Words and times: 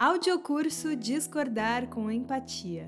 Audiocurso 0.00 0.94
Discordar 0.94 1.88
com 1.88 2.08
Empatia. 2.08 2.86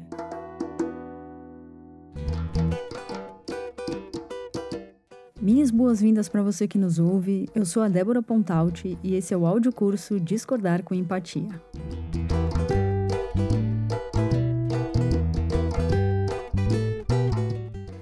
Minhas 5.41 5.73
boas-vindas 5.73 6.29
para 6.29 6.41
você 6.41 6.69
que 6.69 6.79
nos 6.79 7.01
ouve. 7.01 7.49
Eu 7.53 7.67
sou 7.67 7.83
a 7.83 7.88
Débora 7.88 8.23
Pontalti 8.23 8.96
e 9.03 9.17
esse 9.17 9.35
é 9.35 9.37
o 9.37 9.45
audiocurso 9.45 10.20
Discordar 10.20 10.84
com 10.84 10.95
Empatia. 10.95 11.48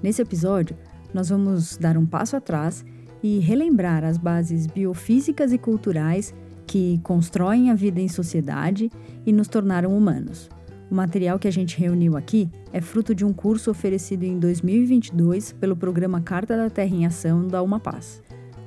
Nesse 0.02 0.20
episódio, 0.20 0.76
nós 1.14 1.30
vamos 1.30 1.78
dar 1.78 1.96
um 1.96 2.04
passo 2.04 2.36
atrás 2.36 2.84
e 3.22 3.38
relembrar 3.38 4.04
as 4.04 4.18
bases 4.18 4.66
biofísicas 4.66 5.50
e 5.50 5.56
culturais 5.56 6.34
que 6.68 7.00
constroem 7.02 7.70
a 7.70 7.74
vida 7.74 7.98
em 7.98 8.08
sociedade 8.08 8.92
e 9.24 9.32
nos 9.32 9.48
tornaram 9.48 9.96
humanos. 9.96 10.50
O 10.90 10.94
material 10.94 11.38
que 11.38 11.48
a 11.48 11.50
gente 11.50 11.78
reuniu 11.78 12.14
aqui 12.14 12.48
é 12.72 12.80
fruto 12.80 13.14
de 13.14 13.24
um 13.24 13.32
curso 13.32 13.70
oferecido 13.70 14.24
em 14.24 14.38
2022 14.38 15.52
pelo 15.52 15.74
programa 15.74 16.20
Carta 16.20 16.56
da 16.56 16.68
Terra 16.68 16.94
em 16.94 17.06
Ação 17.06 17.48
da 17.48 17.62
Uma 17.62 17.80
Paz. 17.80 18.22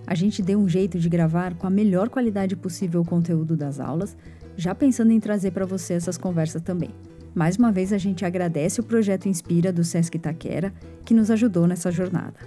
A 0.05 0.15
gente 0.15 0.41
deu 0.41 0.59
um 0.59 0.67
jeito 0.67 0.97
de 0.97 1.07
gravar 1.07 1.53
com 1.53 1.67
a 1.67 1.69
melhor 1.69 2.09
qualidade 2.09 2.55
possível 2.55 3.01
o 3.01 3.05
conteúdo 3.05 3.55
das 3.55 3.79
aulas, 3.79 4.17
já 4.57 4.73
pensando 4.73 5.11
em 5.11 5.19
trazer 5.19 5.51
para 5.51 5.65
você 5.65 5.93
essas 5.93 6.17
conversas 6.17 6.61
também. 6.63 6.89
Mais 7.35 7.55
uma 7.55 7.71
vez 7.71 7.93
a 7.93 7.99
gente 7.99 8.25
agradece 8.25 8.81
o 8.81 8.83
projeto 8.83 9.29
Inspira 9.29 9.71
do 9.71 9.83
Sesc 9.83 10.17
Itaquera, 10.17 10.73
que 11.05 11.13
nos 11.13 11.29
ajudou 11.29 11.67
nessa 11.67 11.91
jornada. 11.91 12.39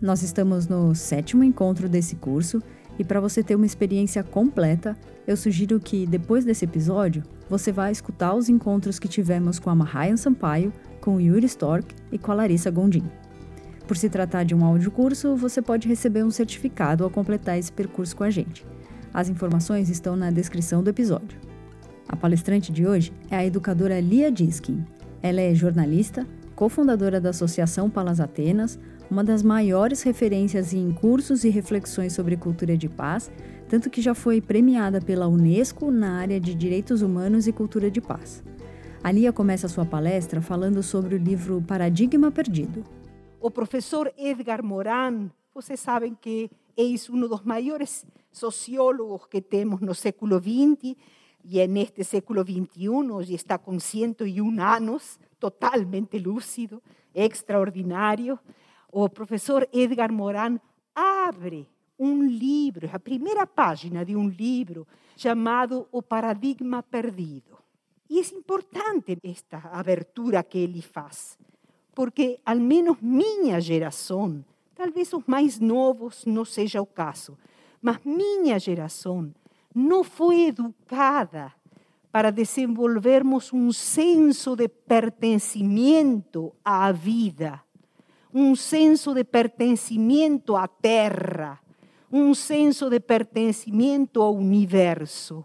Nós 0.00 0.22
estamos 0.22 0.68
no 0.68 0.94
sétimo 0.94 1.42
encontro 1.42 1.88
desse 1.88 2.16
curso 2.16 2.62
e 3.00 3.04
para 3.04 3.18
você 3.18 3.42
ter 3.42 3.54
uma 3.54 3.64
experiência 3.64 4.22
completa, 4.22 4.94
eu 5.26 5.34
sugiro 5.34 5.80
que 5.80 6.06
depois 6.06 6.44
desse 6.44 6.66
episódio 6.66 7.22
você 7.48 7.72
vá 7.72 7.90
escutar 7.90 8.34
os 8.34 8.50
encontros 8.50 8.98
que 8.98 9.08
tivemos 9.08 9.58
com 9.58 9.70
a 9.70 9.74
Mahayan 9.74 10.18
Sampaio, 10.18 10.70
com 11.00 11.16
o 11.16 11.20
Yuri 11.20 11.46
Stork 11.46 11.94
e 12.12 12.18
com 12.18 12.30
a 12.30 12.34
Larissa 12.34 12.70
Gondim. 12.70 13.10
Por 13.88 13.96
se 13.96 14.10
tratar 14.10 14.44
de 14.44 14.54
um 14.54 14.62
audiocurso, 14.62 15.34
você 15.34 15.62
pode 15.62 15.88
receber 15.88 16.22
um 16.22 16.30
certificado 16.30 17.02
ao 17.02 17.08
completar 17.08 17.58
esse 17.58 17.72
percurso 17.72 18.14
com 18.14 18.22
a 18.22 18.28
gente. 18.28 18.66
As 19.14 19.30
informações 19.30 19.88
estão 19.88 20.14
na 20.14 20.30
descrição 20.30 20.82
do 20.82 20.90
episódio. 20.90 21.38
A 22.06 22.14
palestrante 22.14 22.70
de 22.70 22.86
hoje 22.86 23.14
é 23.30 23.36
a 23.36 23.46
educadora 23.46 23.98
Lia 23.98 24.30
Diskin. 24.30 24.84
Ela 25.22 25.40
é 25.40 25.54
jornalista, 25.54 26.26
cofundadora 26.54 27.18
da 27.18 27.30
Associação 27.30 27.88
Palas 27.88 28.20
Atenas, 28.20 28.78
uma 29.10 29.24
das 29.24 29.42
maiores 29.42 30.02
referências 30.02 30.72
em 30.72 30.92
cursos 30.92 31.42
e 31.42 31.48
reflexões 31.48 32.12
sobre 32.12 32.36
cultura 32.36 32.76
de 32.76 32.88
paz, 32.88 33.30
tanto 33.68 33.90
que 33.90 34.00
já 34.00 34.14
foi 34.14 34.40
premiada 34.40 35.00
pela 35.00 35.26
Unesco 35.26 35.90
na 35.90 36.20
área 36.20 36.38
de 36.38 36.54
direitos 36.54 37.02
humanos 37.02 37.48
e 37.48 37.52
cultura 37.52 37.90
de 37.90 38.00
paz. 38.00 38.42
A 39.02 39.10
Lia 39.10 39.32
começa 39.32 39.66
sua 39.66 39.84
palestra 39.84 40.40
falando 40.40 40.82
sobre 40.82 41.16
o 41.16 41.18
livro 41.18 41.60
Paradigma 41.60 42.30
Perdido. 42.30 42.84
O 43.40 43.50
professor 43.50 44.12
Edgar 44.16 44.62
Morin, 44.62 45.30
vocês 45.52 45.80
sabem 45.80 46.14
que 46.14 46.48
é 46.76 46.82
um 47.10 47.20
dos 47.20 47.42
maiores 47.42 48.06
sociólogos 48.30 49.26
que 49.26 49.40
temos 49.40 49.80
no 49.80 49.94
século 49.94 50.38
XX 50.38 50.94
e 51.44 51.66
neste 51.66 52.04
século 52.04 52.42
XXI, 52.42 52.88
hoje 53.10 53.34
está 53.34 53.58
com 53.58 53.80
101 53.80 54.60
anos, 54.60 55.18
totalmente 55.40 56.18
lúcido, 56.18 56.80
extraordinário 57.14 58.38
o 58.92 59.08
professor 59.08 59.68
Edgar 59.72 60.12
Morin 60.12 60.58
abre 60.94 61.68
um 61.98 62.22
livro, 62.22 62.88
a 62.92 62.98
primeira 62.98 63.46
página 63.46 64.04
de 64.04 64.16
um 64.16 64.28
livro 64.28 64.86
chamado 65.16 65.86
O 65.92 66.02
Paradigma 66.02 66.82
Perdido. 66.82 67.58
E 68.08 68.18
é 68.18 68.22
importante 68.34 69.18
esta 69.22 69.58
abertura 69.72 70.42
que 70.42 70.58
ele 70.58 70.82
faz, 70.82 71.38
porque, 71.94 72.40
ao 72.44 72.56
menos 72.56 72.96
minha 73.00 73.60
geração, 73.60 74.44
talvez 74.74 75.12
os 75.12 75.24
mais 75.26 75.60
novos 75.60 76.24
não 76.24 76.44
seja 76.44 76.82
o 76.82 76.86
caso, 76.86 77.38
mas 77.80 77.98
minha 78.04 78.58
geração 78.58 79.32
não 79.74 80.02
foi 80.02 80.46
educada 80.46 81.52
para 82.10 82.32
desenvolvermos 82.32 83.52
um 83.52 83.70
senso 83.72 84.56
de 84.56 84.68
pertencimento 84.68 86.52
à 86.64 86.90
vida 86.90 87.62
um 88.32 88.54
senso 88.54 89.12
de 89.14 89.24
pertencimento 89.24 90.56
à 90.56 90.68
Terra, 90.68 91.60
um 92.10 92.34
senso 92.34 92.88
de 92.88 93.00
pertencimento 93.00 94.20
ao 94.22 94.34
universo. 94.34 95.44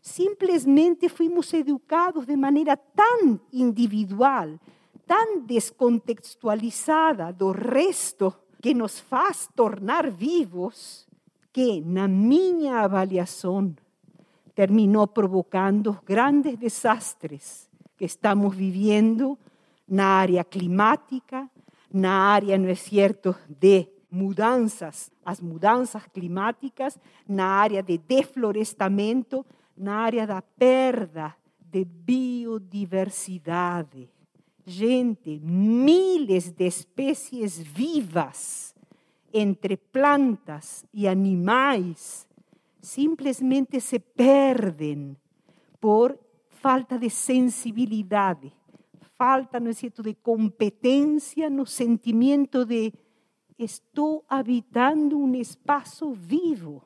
Simplesmente 0.00 1.08
fomos 1.08 1.52
educados 1.54 2.26
de 2.26 2.36
maneira 2.36 2.76
tão 2.76 3.40
individual, 3.52 4.60
tão 5.06 5.40
descontextualizada 5.40 7.32
do 7.32 7.50
resto 7.52 8.34
que 8.60 8.74
nos 8.74 8.98
faz 9.00 9.48
tornar 9.54 10.10
vivos, 10.10 11.06
que, 11.52 11.80
na 11.80 12.08
minha 12.08 12.80
avaliação, 12.80 13.74
terminou 14.54 15.06
provocando 15.06 15.98
grandes 16.04 16.56
desastres 16.56 17.68
que 17.96 18.04
estamos 18.04 18.54
vivendo 18.54 19.38
na 19.88 20.06
área 20.06 20.44
climática, 20.44 21.48
na 21.94 22.10
área, 22.10 22.58
não 22.58 22.68
é 22.68 22.74
certo, 22.74 23.34
de 23.48 23.88
mudanças, 24.10 25.10
as 25.24 25.40
mudanças 25.40 26.04
climáticas, 26.08 26.98
na 27.28 27.46
área 27.46 27.80
de 27.84 27.96
deflorestamento, 27.96 29.46
na 29.76 29.98
área 29.98 30.26
da 30.26 30.42
perda 30.42 31.36
de 31.60 31.84
biodiversidade. 31.84 34.10
Gente, 34.66 35.38
miles 35.38 36.50
de 36.50 36.66
espécies 36.66 37.60
vivas 37.60 38.74
entre 39.32 39.76
plantas 39.76 40.84
e 40.92 41.06
animais 41.06 42.26
simplesmente 42.80 43.78
se 43.78 44.00
perdem 44.00 45.16
por 45.80 46.18
falta 46.48 46.98
de 46.98 47.08
sensibilidade 47.08 48.52
falta, 49.24 49.58
¿no 49.58 49.70
es 49.70 49.80
de 49.80 50.14
competencia, 50.16 51.48
no 51.48 51.64
sentimiento 51.64 52.66
de 52.66 52.92
estoy 53.56 54.20
habitando 54.28 55.16
un 55.16 55.34
espacio 55.34 56.12
vivo. 56.12 56.84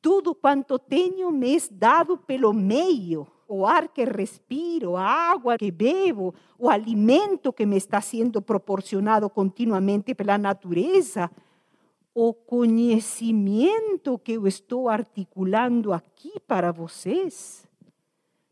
Todo 0.00 0.34
cuanto 0.34 0.78
tenho 0.78 1.30
me 1.30 1.54
es 1.54 1.68
dado 1.70 2.16
pelo 2.16 2.54
meio. 2.54 3.26
O 3.46 3.66
ar 3.66 3.92
que 3.92 4.06
respiro, 4.06 4.96
a 4.96 5.30
água 5.32 5.58
que 5.58 5.70
bebo, 5.70 6.34
o 6.56 6.70
alimento 6.70 7.52
que 7.52 7.66
me 7.66 7.76
está 7.76 8.00
sendo 8.00 8.40
proporcionado 8.40 9.28
continuamente 9.28 10.14
pela 10.14 10.38
natureza, 10.38 11.30
o 12.14 12.32
conhecimento 12.32 14.18
que 14.18 14.32
eu 14.32 14.46
estou 14.46 14.88
articulando 14.88 15.92
aqui 15.92 16.32
para 16.46 16.72
vocês. 16.72 17.68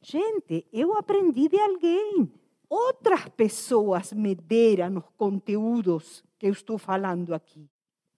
Gente, 0.03 0.67
eu 0.71 0.95
aprendi 0.99 1.49
de 1.49 1.59
alguém 1.59 2.42
outras 2.73 3.29
pessoas 3.29 4.15
me 4.15 4.35
deram 4.35 4.97
os 4.97 5.05
conteúdos 5.19 6.25
que 6.39 6.47
eu 6.47 6.53
estou 6.53 6.79
falando 6.79 7.35
aqui. 7.35 7.69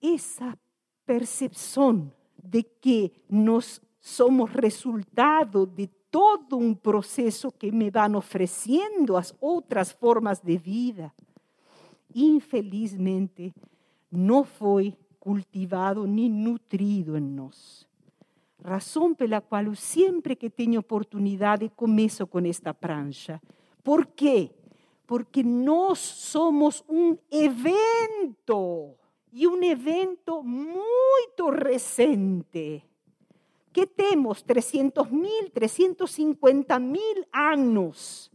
Essa 0.01 0.57
percepção 1.05 2.13
de 2.41 2.63
que 2.63 3.11
nós 3.29 3.81
somos 4.01 4.51
resultado 4.51 5.67
de 5.67 5.89
todo 6.09 6.57
um 6.57 6.73
processo 6.73 7.51
que 7.51 7.73
me 7.73 7.91
vão 7.91 8.15
oferecendo 8.17 9.17
as 9.17 9.35
outras 9.41 9.91
formas 9.91 10.39
de 10.39 10.57
vida, 10.57 11.13
infelizmente, 12.15 13.53
não 14.09 14.45
foi 14.45 14.95
cultivado 15.19 16.07
nem 16.07 16.31
nutrido 16.31 17.19
em 17.19 17.23
nós. 17.23 17.89
Razão 18.63 19.15
pela 19.17 19.41
qual 19.41 19.65
eu 19.65 19.75
sempre 19.75 20.37
que 20.37 20.49
tenho 20.49 20.79
oportunidade 20.79 21.69
começo 21.71 22.25
com 22.25 22.39
esta 22.39 22.73
prancha 22.73 23.41
¿Por 23.85 24.07
quê? 24.07 24.51
Porque 25.07 25.45
nós 25.45 25.99
somos 25.99 26.83
um 26.89 27.17
evento 27.31 28.97
e 29.31 29.47
um 29.47 29.63
evento 29.63 30.43
muito 30.43 31.51
recente. 31.51 32.83
Que 33.73 33.87
temos 33.87 34.43
300 34.43 35.11
mil, 35.11 35.51
350 35.51 36.79
mil 36.79 37.25
anos 37.33 38.31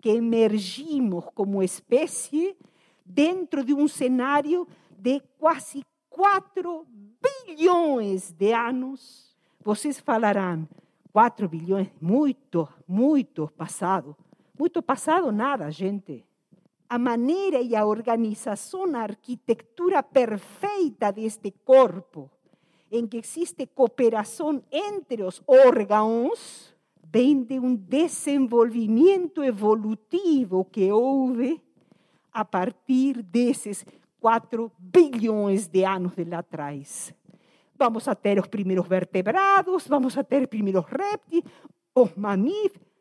que 0.00 0.10
emergimos 0.10 1.24
como 1.34 1.62
espécie 1.62 2.54
dentro 3.04 3.64
de 3.64 3.72
um 3.72 3.88
cenário 3.88 4.68
de 4.98 5.20
quase 5.38 5.82
4 6.10 6.86
bilhões 7.46 8.30
de 8.30 8.52
anos. 8.52 9.34
Vocês 9.60 9.98
falarão, 9.98 10.68
4 11.10 11.48
bilhões, 11.48 11.88
muito, 12.00 12.68
muito 12.86 13.50
passado. 13.56 14.14
Muito 14.56 14.80
passado 14.82 15.32
nada, 15.32 15.70
gente. 15.70 16.24
A 16.88 16.98
maneira 16.98 17.60
e 17.60 17.74
a 17.74 17.84
organização, 17.84 18.94
a 18.94 19.00
arquitetura 19.00 20.02
perfeita 20.02 21.10
deste 21.10 21.50
corpo, 21.64 22.30
em 22.90 23.06
que 23.06 23.16
existe 23.16 23.66
cooperação 23.66 24.62
entre 24.70 25.24
os 25.24 25.42
órgãos 25.46 26.72
vem 27.14 27.42
de 27.42 27.58
um 27.58 27.74
desenvolvimento 27.74 29.42
evolutivo 29.42 30.64
que 30.64 30.90
houve 30.90 31.60
a 32.32 32.44
partir 32.44 33.22
desses 33.22 33.84
4 34.20 34.70
bilhões 34.78 35.68
de 35.68 35.84
anos 35.84 36.14
de 36.14 36.24
lá 36.24 36.38
atrás. 36.38 37.14
Vamos 37.76 38.08
a 38.08 38.14
ter 38.14 38.40
os 38.40 38.46
primeiros 38.46 38.86
vertebrados, 38.86 39.86
vamos 39.86 40.16
a 40.16 40.24
ter 40.24 40.42
os 40.42 40.48
primeiros 40.48 40.84
répteis, 40.86 41.44
os 41.94 42.14
mamíferos. 42.16 42.93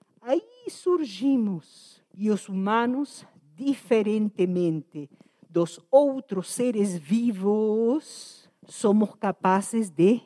Surgimos. 0.70 2.02
E 2.16 2.30
os 2.30 2.48
humanos, 2.48 3.26
diferentemente 3.56 5.10
dos 5.50 5.80
outros 5.92 6.52
seres 6.52 6.98
vivos, 6.98 8.50
somos 8.68 9.16
capazes 9.16 9.90
de 9.90 10.22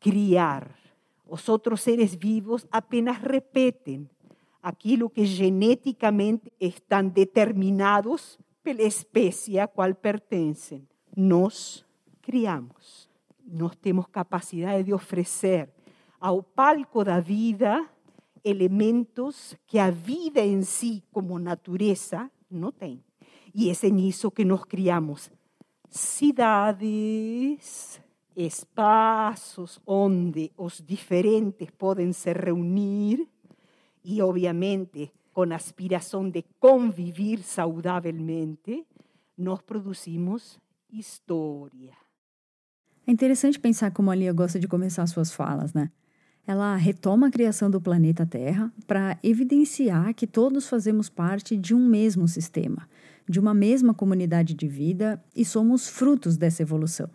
criar. 0.00 0.70
Os 1.26 1.48
outros 1.48 1.80
seres 1.80 2.14
vivos 2.14 2.66
apenas 2.70 3.18
repetem 3.18 4.08
aquilo 4.62 5.10
que 5.10 5.24
geneticamente 5.24 6.52
estão 6.60 7.08
determinados 7.08 8.38
pela 8.62 8.82
espécie 8.82 9.58
a 9.58 9.66
qual 9.66 9.94
pertencem. 9.94 10.86
Nós 11.16 11.84
criamos. 12.20 13.10
Nós 13.44 13.74
temos 13.76 14.06
capacidade 14.06 14.84
de 14.84 14.94
oferecer 14.94 15.68
ao 16.20 16.42
palco 16.42 17.02
da 17.02 17.18
vida 17.18 17.88
elementos 18.44 19.56
que 19.66 19.78
a 19.78 19.90
vida 19.90 20.40
em 20.40 20.62
si, 20.62 21.02
como 21.12 21.38
natureza, 21.38 22.30
não 22.50 22.72
tem. 22.72 23.02
E 23.54 23.70
é 23.70 23.90
nisso 23.90 24.30
que 24.30 24.44
nós 24.44 24.64
criamos 24.64 25.30
cidades, 25.88 26.80
espaços 28.34 29.80
onde 29.86 30.50
os 30.56 30.82
diferentes 30.84 31.70
podem 31.70 32.12
se 32.12 32.32
reunir 32.32 33.28
e, 34.04 34.22
obviamente, 34.22 35.12
com 35.32 35.42
a 35.52 35.56
aspiração 35.56 36.28
de 36.28 36.44
convivir 36.58 37.42
saudavelmente, 37.42 38.86
nós 39.36 39.62
produzimos 39.62 40.58
história. 40.90 41.96
É 43.06 43.12
interessante 43.12 43.58
pensar 43.58 43.90
como 43.90 44.10
a 44.10 44.14
Lia 44.14 44.32
gosta 44.32 44.58
de 44.58 44.68
começar 44.68 45.06
suas 45.06 45.32
falas, 45.32 45.72
né? 45.74 45.90
Ela 46.44 46.74
retoma 46.74 47.28
a 47.28 47.30
criação 47.30 47.70
do 47.70 47.80
planeta 47.80 48.26
Terra 48.26 48.72
para 48.86 49.16
evidenciar 49.22 50.12
que 50.12 50.26
todos 50.26 50.68
fazemos 50.68 51.08
parte 51.08 51.56
de 51.56 51.72
um 51.72 51.86
mesmo 51.86 52.26
sistema, 52.26 52.88
de 53.28 53.38
uma 53.38 53.54
mesma 53.54 53.94
comunidade 53.94 54.52
de 54.52 54.66
vida 54.66 55.22
e 55.36 55.44
somos 55.44 55.88
frutos 55.88 56.36
dessa 56.36 56.62
evolução. 56.62 57.08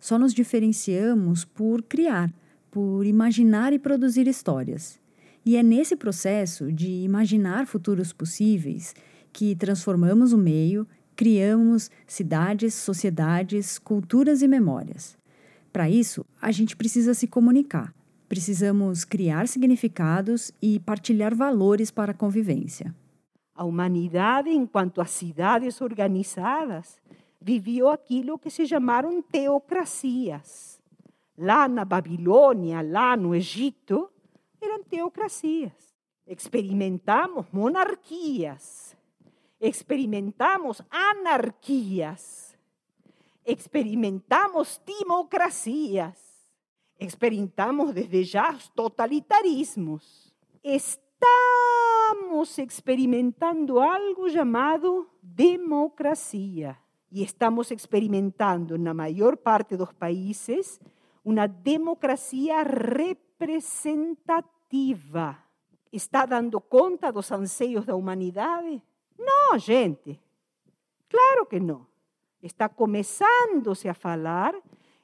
Só 0.00 0.18
nos 0.18 0.32
diferenciamos 0.32 1.44
por 1.44 1.82
criar, 1.82 2.32
por 2.70 3.04
imaginar 3.04 3.74
e 3.74 3.78
produzir 3.78 4.26
histórias. 4.26 4.98
E 5.44 5.56
é 5.56 5.62
nesse 5.62 5.94
processo 5.94 6.72
de 6.72 6.88
imaginar 6.88 7.66
futuros 7.66 8.10
possíveis 8.12 8.94
que 9.34 9.54
transformamos 9.54 10.32
o 10.32 10.38
meio, 10.38 10.88
criamos 11.14 11.90
cidades, 12.06 12.72
sociedades, 12.72 13.78
culturas 13.78 14.40
e 14.40 14.48
memórias. 14.48 15.16
Para 15.70 15.90
isso, 15.90 16.24
a 16.40 16.50
gente 16.50 16.74
precisa 16.74 17.12
se 17.12 17.26
comunicar 17.26 17.94
Precisamos 18.28 19.04
criar 19.04 19.46
significados 19.46 20.50
e 20.60 20.80
partilhar 20.80 21.32
valores 21.32 21.92
para 21.92 22.10
a 22.10 22.14
convivência. 22.14 22.92
A 23.54 23.64
humanidade, 23.64 24.50
enquanto 24.50 25.00
as 25.00 25.10
cidades 25.10 25.80
organizadas, 25.80 27.00
viveu 27.40 27.88
aquilo 27.88 28.36
que 28.36 28.50
se 28.50 28.66
chamaram 28.66 29.22
teocracias. 29.22 30.80
Lá 31.38 31.68
na 31.68 31.84
Babilônia, 31.84 32.82
lá 32.82 33.16
no 33.16 33.32
Egito, 33.32 34.10
eram 34.60 34.82
teocracias. 34.82 35.94
Experimentamos 36.26 37.46
monarquias, 37.52 38.96
experimentamos 39.60 40.82
anarquias, 40.90 42.56
experimentamos 43.44 44.80
democracias 44.84 46.25
experimentamos 46.98 47.92
desde 47.92 48.38
os 48.38 48.68
totalitarismos. 48.70 50.34
Estamos 50.62 52.58
experimentando 52.58 53.78
algo 53.80 54.28
chamado 54.28 55.08
democracia. 55.22 56.78
E 57.10 57.22
estamos 57.22 57.70
experimentando, 57.70 58.76
na 58.76 58.92
maior 58.92 59.36
parte 59.36 59.76
dos 59.76 59.92
países, 59.92 60.80
uma 61.24 61.46
democracia 61.46 62.62
representativa. 62.62 65.38
Está 65.92 66.26
dando 66.26 66.60
conta 66.60 67.12
dos 67.12 67.30
anseios 67.30 67.86
da 67.86 67.94
humanidade? 67.94 68.82
Não, 69.18 69.56
gente. 69.58 70.20
Claro 71.08 71.46
que 71.46 71.60
não. 71.60 71.86
Está 72.42 72.68
começando-se 72.68 73.88
a 73.88 73.94
falar 73.94 74.52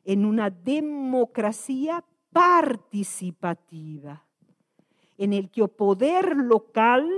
en 0.04 0.24
una 0.24 0.50
democracia 0.50 2.04
participativa, 2.32 4.24
en 5.18 5.32
el 5.32 5.50
que 5.50 5.62
el 5.62 5.68
poder 5.68 6.36
local 6.36 7.08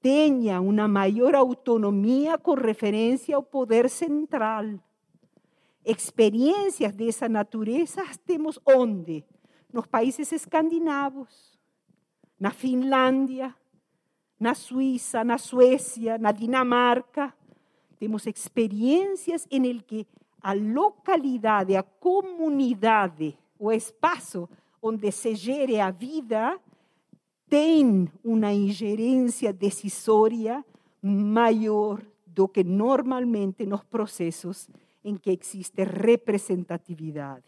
tenga 0.00 0.60
una 0.60 0.86
mayor 0.86 1.34
autonomía 1.34 2.38
con 2.38 2.58
referencia 2.58 3.36
al 3.36 3.46
poder 3.46 3.88
central. 3.88 4.82
Experiencias 5.82 6.96
de 6.96 7.08
esa 7.08 7.28
naturaleza 7.28 8.02
tenemos 8.24 8.60
onde? 8.64 9.26
Nos 9.72 9.88
países 9.88 10.32
escandinavos, 10.32 11.58
na 12.38 12.50
Finlandia, 12.50 13.56
na 14.38 14.54
Suiza, 14.54 15.24
na 15.24 15.38
Suecia, 15.38 16.18
na 16.18 16.32
Dinamarca. 16.32 17.34
Tenemos 17.98 18.26
experiencias 18.26 19.46
en 19.50 19.64
el 19.64 19.84
que 19.84 20.06
a 20.44 20.52
localidade, 20.52 21.74
a 21.74 21.82
comunidade, 21.82 23.34
o 23.58 23.72
espaço 23.72 24.46
onde 24.82 25.10
se 25.10 25.34
gere 25.34 25.80
a 25.80 25.90
vida, 25.90 26.60
tem 27.48 28.06
uma 28.22 28.52
ingerência 28.52 29.54
decisória 29.54 30.62
maior 31.00 32.02
do 32.26 32.46
que 32.46 32.62
normalmente 32.62 33.64
nos 33.64 33.84
processos 33.84 34.68
em 35.02 35.16
que 35.16 35.30
existe 35.30 35.82
representatividade. 35.82 37.46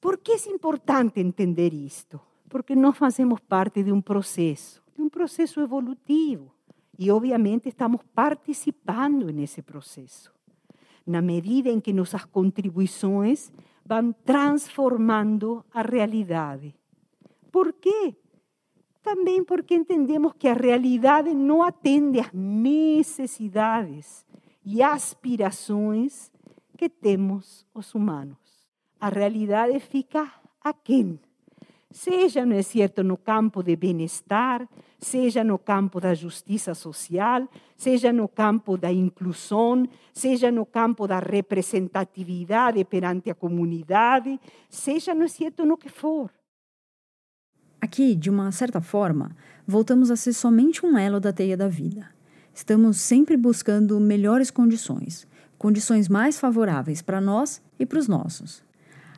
Por 0.00 0.18
que 0.18 0.32
é 0.32 0.50
importante 0.50 1.20
entender 1.20 1.72
isto? 1.72 2.20
Porque 2.48 2.74
nós 2.74 2.98
fazemos 2.98 3.38
parte 3.38 3.84
de 3.84 3.92
um 3.92 4.00
processo, 4.00 4.82
de 4.96 5.00
um 5.00 5.08
processo 5.08 5.60
evolutivo. 5.60 6.50
E, 6.98 7.08
obviamente, 7.08 7.68
estamos 7.68 8.00
participando 8.12 9.30
nesse 9.32 9.62
processo 9.62 10.31
na 11.06 11.20
medida 11.20 11.68
em 11.68 11.80
que 11.80 11.92
nossas 11.92 12.24
contribuições 12.24 13.52
vão 13.84 14.12
transformando 14.12 15.64
a 15.72 15.82
realidade. 15.82 16.74
Por 17.50 17.72
quê? 17.72 18.14
Também 19.02 19.44
porque 19.44 19.74
entendemos 19.74 20.32
que 20.38 20.46
a 20.46 20.54
realidade 20.54 21.34
não 21.34 21.62
atende 21.62 22.20
às 22.20 22.32
necessidades 22.32 24.24
e 24.64 24.82
aspirações 24.82 26.30
que 26.76 26.88
temos 26.88 27.66
os 27.74 27.94
humanos. 27.94 28.38
A 29.00 29.08
realidade 29.08 29.78
fica 29.80 30.32
aquém 30.60 31.18
seja, 31.92 32.44
não 32.44 32.56
é 32.56 32.62
certo, 32.62 33.04
no 33.04 33.16
campo 33.16 33.62
de 33.62 33.76
bem-estar, 33.76 34.68
seja 34.98 35.44
no 35.44 35.58
campo 35.58 36.00
da 36.00 36.14
justiça 36.14 36.74
social, 36.74 37.46
seja 37.76 38.12
no 38.12 38.26
campo 38.26 38.76
da 38.76 38.90
inclusão, 38.90 39.86
seja 40.12 40.50
no 40.50 40.64
campo 40.64 41.06
da 41.06 41.18
representatividade 41.18 42.84
perante 42.84 43.30
a 43.30 43.34
comunidade, 43.34 44.40
seja, 44.68 45.14
não 45.14 45.24
é 45.24 45.28
certo, 45.28 45.64
no 45.64 45.76
que 45.76 45.88
for. 45.88 46.30
Aqui, 47.80 48.14
de 48.14 48.30
uma 48.30 48.50
certa 48.52 48.80
forma, 48.80 49.36
voltamos 49.66 50.10
a 50.10 50.16
ser 50.16 50.32
somente 50.32 50.86
um 50.86 50.96
elo 50.96 51.18
da 51.20 51.32
teia 51.32 51.56
da 51.56 51.68
vida. 51.68 52.08
Estamos 52.54 52.98
sempre 52.98 53.36
buscando 53.36 53.98
melhores 53.98 54.50
condições, 54.50 55.26
condições 55.58 56.08
mais 56.08 56.38
favoráveis 56.38 57.02
para 57.02 57.20
nós 57.20 57.60
e 57.78 57.86
para 57.86 57.98
os 57.98 58.06
nossos. 58.06 58.62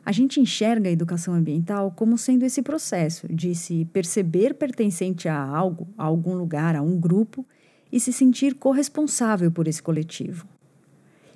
A 0.05 0.11
gente 0.11 0.39
enxerga 0.39 0.87
a 0.87 0.91
educação 0.91 1.33
ambiental 1.33 1.89
como 1.89 2.15
sendo 2.15 2.43
esse 2.43 2.61
processo 2.61 3.27
de 3.27 3.55
se 3.55 3.85
perceber 3.85 4.53
pertencente 4.53 5.27
a 5.27 5.35
algo, 5.35 5.87
a 5.97 6.03
algum 6.03 6.35
lugar, 6.35 6.75
a 6.75 6.81
um 6.83 6.99
grupo 6.99 7.43
e 7.91 7.99
se 7.99 8.13
sentir 8.13 8.53
corresponsável 8.53 9.51
por 9.51 9.67
esse 9.67 9.81
coletivo. 9.81 10.47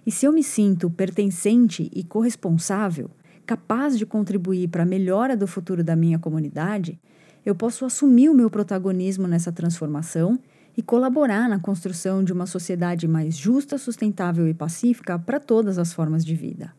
E 0.06 0.12
se 0.12 0.28
eu 0.28 0.32
me 0.32 0.44
sinto 0.44 0.88
pertencente 0.88 1.90
e 1.92 2.04
corresponsável, 2.04 3.10
capaz 3.44 3.98
de 3.98 4.06
contribuir 4.06 4.68
para 4.68 4.84
a 4.84 4.86
melhora 4.86 5.36
do 5.36 5.48
futuro 5.48 5.84
da 5.84 5.96
minha 5.96 6.20
comunidade, 6.20 7.00
eu 7.44 7.56
posso 7.56 7.86
assumir 7.86 8.30
o 8.30 8.36
meu 8.36 8.52
protagonismo 8.52 9.28
nessa 9.28 9.52
transformação 9.52 10.40
e 10.78 10.84
colaborar 10.84 11.50
na 11.50 11.60
construção 11.60 12.24
de 12.24 12.32
uma 12.32 12.46
sociedade 12.46 13.08
mais 13.08 13.36
justa, 13.36 13.80
sustentável 13.80 14.48
e 14.48 14.54
pacífica 14.54 15.18
para 15.18 15.40
todas 15.40 15.80
as 15.80 15.92
formas 15.92 16.24
de 16.24 16.36
vida. 16.36 16.79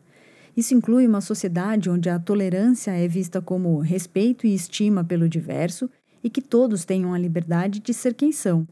Isso 0.55 0.73
inclui 0.73 1.07
uma 1.07 1.21
sociedade 1.21 1.89
onde 1.89 2.09
a 2.09 2.19
tolerância 2.19 2.91
é 2.91 3.07
vista 3.07 3.41
como 3.41 3.79
respeito 3.79 4.45
e 4.45 4.53
estima 4.53 5.03
pelo 5.03 5.29
diverso 5.29 5.89
e 6.23 6.29
que 6.29 6.41
todos 6.41 6.85
tenham 6.85 7.13
a 7.13 7.17
liberdade 7.17 7.79
de 7.79 7.93
ser 7.93 8.13
quem 8.13 8.31
são. 8.31 8.67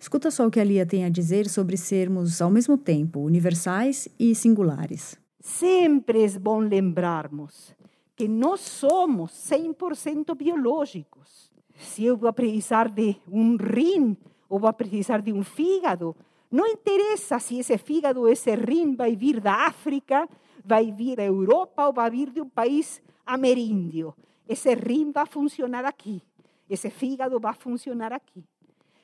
Escuta 0.00 0.30
só 0.30 0.46
o 0.46 0.50
que 0.50 0.60
a 0.60 0.64
Lia 0.64 0.86
tem 0.86 1.04
a 1.04 1.08
dizer 1.08 1.48
sobre 1.48 1.76
sermos, 1.76 2.40
ao 2.40 2.50
mesmo 2.50 2.78
tempo, 2.78 3.20
universais 3.20 4.08
e 4.18 4.32
singulares. 4.34 5.16
Sempre 5.40 6.24
é 6.24 6.28
bom 6.38 6.58
lembrarmos 6.60 7.74
que 8.14 8.28
nós 8.28 8.60
somos 8.60 9.32
100% 9.32 10.36
biológicos. 10.36 11.50
Se 11.76 12.04
eu 12.04 12.16
vou 12.16 12.32
precisar 12.32 12.88
de 12.88 13.16
um 13.30 13.56
rim 13.56 14.16
ou 14.48 14.58
vou 14.58 14.72
precisar 14.72 15.20
de 15.20 15.32
um 15.32 15.42
fígado, 15.42 16.14
não 16.50 16.66
interessa 16.66 17.38
se 17.38 17.58
esse 17.58 17.76
fígado 17.78 18.20
ou 18.20 18.28
esse 18.28 18.54
rim 18.54 18.94
vai 18.94 19.14
vir 19.14 19.40
da 19.40 19.66
África, 19.66 20.28
vai 20.68 20.92
vir 20.92 21.16
da 21.16 21.24
Europa 21.24 21.86
ou 21.86 21.92
vai 21.94 22.10
vir 22.10 22.30
de 22.30 22.42
um 22.42 22.48
país 22.48 23.02
ameríndio. 23.24 24.14
Esse 24.46 24.74
rim 24.74 25.10
vai 25.10 25.26
funcionar 25.26 25.84
aqui. 25.86 26.22
Esse 26.68 26.90
fígado 26.90 27.40
vai 27.40 27.54
funcionar 27.54 28.12
aqui. 28.12 28.44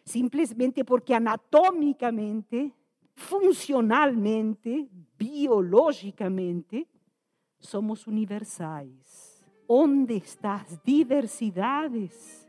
Simplesmente 0.04 0.84
porque 0.84 1.14
anatomicamente, 1.14 2.70
funcionalmente, 3.16 4.90
biologicamente, 5.16 6.86
somos 7.58 8.06
universais. 8.06 9.42
Onde 9.66 10.18
estão 10.18 10.52
as 10.52 10.78
diversidades? 10.84 12.46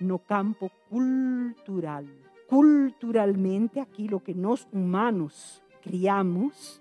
No 0.00 0.18
campo 0.18 0.70
cultural. 0.88 2.04
Culturalmente, 2.48 3.78
aquilo 3.78 4.18
que 4.18 4.32
nós 4.32 4.66
humanos 4.72 5.62
criamos, 5.82 6.80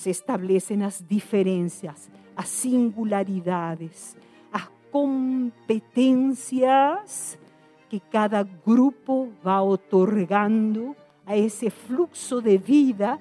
se 0.00 0.08
establecem 0.08 0.82
as 0.82 1.04
diferenças, 1.06 2.10
as 2.34 2.48
singularidades, 2.48 4.16
as 4.50 4.66
competências 4.90 7.38
que 7.86 8.00
cada 8.00 8.42
grupo 8.42 9.30
va 9.44 9.62
otorgando 9.62 10.96
a 11.26 11.36
ese 11.36 11.68
fluxo 11.68 12.40
de 12.40 12.56
vida 12.56 13.18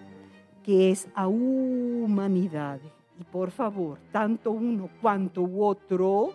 que 0.63 0.89
es 0.89 1.09
a 1.13 1.27
humanidad. 1.27 2.79
Y 3.19 3.25
por 3.25 3.51
favor, 3.51 3.99
tanto 4.13 4.51
uno 4.51 4.89
quanto 5.01 5.43
o 5.43 5.57
outro 5.57 6.33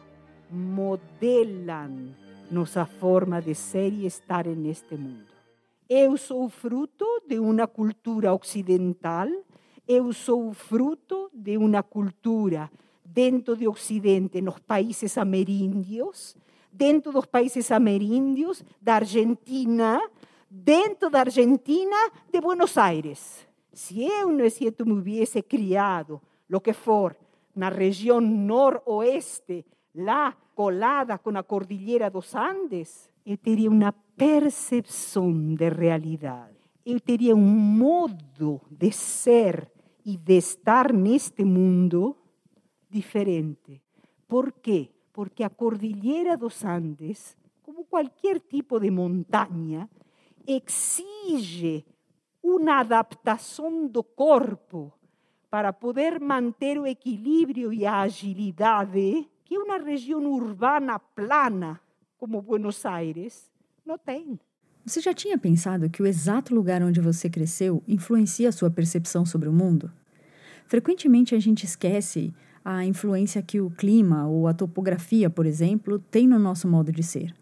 modelan 0.51 2.15
nossa 2.51 2.85
forma 2.85 3.41
de 3.41 3.55
ser 3.55 3.95
e 3.95 4.05
estar 4.05 4.47
neste 4.47 4.95
mundo. 4.95 5.33
Eu 5.89 6.19
sou 6.19 6.51
fruto 6.51 7.07
de 7.27 7.39
uma 7.39 7.67
cultura 7.67 8.35
ocidental, 8.35 9.27
eu 9.87 10.13
sou 10.13 10.53
fruto 10.53 11.31
de 11.33 11.57
uma 11.57 11.83
cultura 11.83 12.71
dentro 13.05 13.57
de 13.57 13.69
Ocidente, 13.69 14.41
nos 14.41 14.59
países 14.59 15.17
ameríndios, 15.19 16.37
dentro 16.73 17.13
dos 17.13 17.27
países 17.27 17.71
ameríndios, 17.71 18.65
da 18.81 18.97
Argentina, 18.97 20.01
dentro 20.51 21.11
da 21.11 21.21
Argentina, 21.21 21.97
de 22.33 22.41
Buenos 22.41 22.77
Aires. 22.77 23.47
Se 23.73 24.03
eu, 24.03 24.31
é 24.41 24.51
certo, 24.51 24.87
me 24.87 24.93
hubiese 24.93 25.43
criado, 25.43 26.21
lo 26.49 26.61
que 26.61 26.73
for, 26.73 27.17
na 27.55 27.69
região 27.69 28.21
noroeste, 28.21 29.65
lá 29.95 30.35
colada 30.55 31.19
com 31.19 31.37
a 31.37 31.43
cordilheira 31.43 32.11
dos 32.11 32.35
Andes, 32.35 33.11
eu 33.25 33.37
teria 33.37 33.71
uma 33.71 33.93
percepção 34.17 35.55
de 35.55 35.69
realidade. 35.69 36.55
Eu 36.85 37.01
teria 37.01 37.35
um 37.35 37.41
modo 37.41 38.61
de 38.71 38.93
ser 38.93 39.71
e 40.05 40.17
de 40.17 40.37
estar 40.37 40.93
neste 40.93 41.45
mundo 41.45 42.17
diferente. 42.91 43.83
Por 44.27 44.53
quê? 44.53 44.95
porque 45.15 45.45
a 45.45 45.49
Cordillera 45.49 46.37
dos 46.37 46.65
Andes, 46.65 47.39
como 47.63 47.85
cualquier 47.85 48.41
tipo 48.41 48.81
de 48.81 48.91
montaña, 48.91 49.89
exige 50.45 51.87
uma 52.43 52.81
adaptação 52.81 53.87
do 53.87 54.03
corpo 54.03 54.93
para 55.49 55.73
poder 55.73 56.21
manter 56.21 56.79
o 56.81 56.87
equilíbrio 56.87 57.73
e 57.73 57.87
a 57.87 58.01
agilidade 58.01 59.31
que 59.45 59.57
uma 59.57 59.79
região 59.79 60.27
urbana 60.27 60.99
plana 60.99 61.81
como 62.19 62.43
Buenos 62.43 62.85
Aires 62.85 63.53
não 63.87 63.97
tem. 63.97 64.39
Você 64.87 65.01
já 65.01 65.15
tinha 65.15 65.39
pensado 65.39 65.89
que 65.89 66.03
o 66.03 66.07
exato 66.07 66.55
lugar 66.55 66.83
onde 66.83 67.01
você 67.01 67.31
cresceu 67.31 67.83
influencia 67.89 68.51
a 68.51 68.53
sua 68.53 68.71
percepção 68.71 69.25
sobre 69.25 69.49
o 69.49 69.53
mundo? 69.53 69.91
Frequentemente 70.67 71.35
a 71.35 71.41
gente 71.41 71.65
esquece 71.65 72.35
a 72.63 72.85
influência 72.85 73.43
que 73.43 73.63
o 73.63 73.71
clima 73.71 74.29
ou 74.29 74.47
a 74.47 74.53
topografia, 74.53 75.31
por 75.31 75.47
exemplo, 75.47 75.99
tem 75.99 76.29
no 76.29 76.39
nosso 76.39 76.69
modo 76.69 76.93
de 76.93 77.03
ser? 77.03 77.35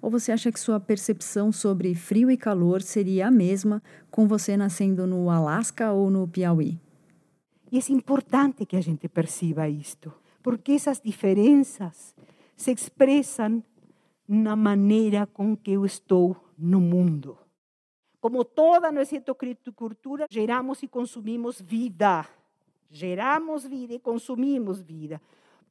Ou 0.00 0.12
você 0.12 0.30
acha 0.30 0.52
que 0.52 0.60
sua 0.60 0.78
percepção 0.78 1.50
sobre 1.50 1.92
frio 1.96 2.30
e 2.30 2.36
calor 2.36 2.80
seria 2.80 3.26
a 3.26 3.30
mesma 3.32 3.82
com 4.08 4.28
você 4.28 4.56
nascendo 4.56 5.08
no 5.08 5.28
Alasca 5.28 5.90
ou 5.90 6.08
no 6.08 6.28
Piauí? 6.28 6.78
E 7.72 7.78
é 7.78 7.82
importante 7.92 8.64
que 8.64 8.76
a 8.76 8.80
gente 8.80 9.08
perceba 9.08 9.68
isto, 9.68 10.12
porque 10.40 10.72
essas 10.72 11.00
diferenças 11.04 12.14
se 12.56 12.70
expressam 12.70 13.60
na 14.28 14.56
maneira 14.56 15.26
com 15.26 15.56
que 15.56 15.72
eu 15.72 15.84
estou 15.84 16.36
no 16.58 16.80
mundo. 16.80 17.38
Como 18.20 18.44
toda 18.44 18.90
nossa 18.90 19.20
cultura, 19.74 20.26
geramos 20.30 20.82
e 20.82 20.88
consumimos 20.88 21.60
vida. 21.60 22.26
geramos 22.90 23.68
vida 23.68 23.94
y 23.94 23.98
consumimos 23.98 24.84
vida. 24.84 25.20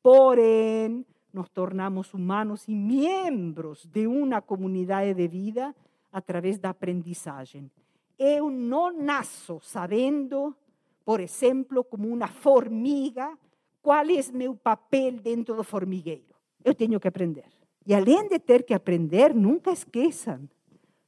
Porém, 0.01 1.05
nos 1.33 1.49
tornamos 1.51 2.13
humanos 2.13 2.69
y 2.69 2.75
miembros 2.75 3.89
de 3.91 4.07
una 4.07 4.41
comunidad 4.41 5.03
de 5.15 5.27
vida 5.27 5.75
a 6.11 6.21
través 6.21 6.59
da 6.59 6.69
aprendizagem. 6.69 7.69
Eu 8.17 8.49
não 8.49 8.93
nasço 8.93 9.59
sabendo, 9.61 10.55
por 11.03 11.19
exemplo, 11.19 11.83
como 11.83 12.07
uma 12.07 12.27
formiga, 12.27 13.37
qual 13.81 14.05
é 14.05 14.31
meu 14.31 14.55
papel 14.55 15.13
dentro 15.13 15.55
do 15.55 15.63
formigueiro. 15.63 16.33
Eu 16.63 16.73
tenho 16.73 16.99
que 16.99 17.07
aprender. 17.07 17.54
E 17.85 17.93
além 17.93 18.27
de 18.27 18.39
ter 18.39 18.63
que 18.63 18.73
aprender, 18.73 19.33
nunca 19.33 19.71
esqueçam, 19.71 20.49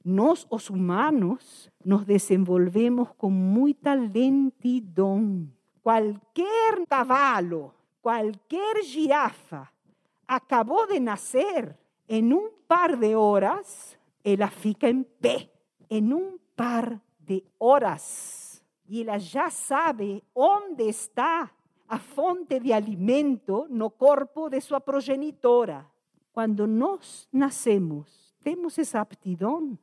nós, 0.04 0.46
os 0.50 0.70
humanos, 0.70 1.72
nos 1.84 2.06
desenvolvemos 2.06 3.10
com 3.18 3.30
muita 3.30 3.94
lentidão 3.94 5.50
cualquier 5.82 6.86
caballo, 6.88 7.74
cualquier 8.02 8.84
jirafa 8.84 9.72
acabó 10.28 10.86
de 10.86 11.00
nacer, 11.00 11.78
en 12.08 12.34
un 12.34 12.50
par 12.68 13.00
de 13.00 13.16
horas, 13.16 13.98
ella 14.24 14.50
fica 14.50 14.90
en 14.90 15.06
pé, 15.06 15.50
en 15.90 16.14
un 16.14 16.40
par 16.56 17.02
de 17.20 17.46
horas. 17.58 18.62
Y 18.86 19.02
ella 19.02 19.18
ya 19.18 19.50
sabe 19.50 20.24
dónde 20.36 20.90
está. 20.90 21.54
A 21.90 22.00
fonte 22.00 22.60
de 22.60 22.74
alimento 22.74 23.66
no 23.70 23.92
corpo 23.92 24.50
de 24.50 24.60
sua 24.60 24.82
progenitora. 24.82 25.90
Cuando 26.38 26.68
nos 26.68 27.28
nacemos, 27.32 28.38
temos 28.44 28.78
esa 28.78 29.02
aptidão. 29.02 29.76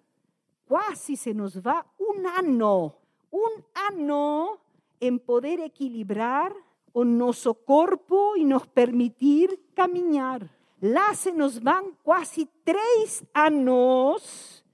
Quase 0.65 1.17
se 1.17 1.35
nos 1.35 1.61
va 1.61 1.85
un 1.99 2.25
ano, 2.29 2.95
un 3.33 3.65
ano 3.75 4.61
en 5.01 5.19
poder 5.19 5.59
equilibrar 5.59 6.55
o 6.93 7.05
nuestro 7.05 7.55
cuerpo 7.55 8.37
y 8.37 8.45
nos 8.45 8.69
permitir 8.69 9.65
caminar. 9.75 10.49
Lá 10.81 11.13
se 11.15 11.33
nos 11.33 11.61
van 11.61 11.87
casi 12.05 12.49
tres 12.63 13.25
años 13.35 14.65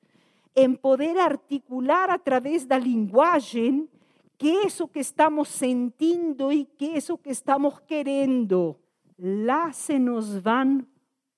en 0.55 0.77
poder 0.77 1.19
articular 1.19 2.11
a 2.11 2.19
través 2.19 2.69
da 2.69 2.79
linguagem 2.79 3.89
que 4.37 4.65
eso 4.65 4.87
que 4.87 5.01
estamos 5.01 5.49
sintiendo 5.49 6.53
y 6.53 6.67
que 6.67 6.99
eso 6.99 7.17
que 7.17 7.31
estamos 7.31 7.81
querendo. 7.81 8.77
Lá 9.17 9.73
se 9.73 9.99
nos 9.99 10.43
van 10.43 10.87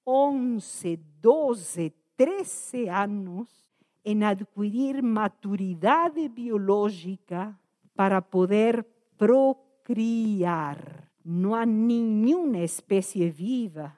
11, 0.05 0.99
12, 1.21 1.95
13 2.17 2.91
años 2.91 3.73
en 4.05 4.25
adquirir 4.25 5.03
maturidade 5.03 6.29
biológica 6.29 7.59
para 7.95 8.21
poder 8.21 8.87
procriar. 9.17 11.09
Não 11.25 11.55
há 11.55 11.65
nenhuma 11.65 12.59
espécie 12.59 13.31
viva 13.31 13.97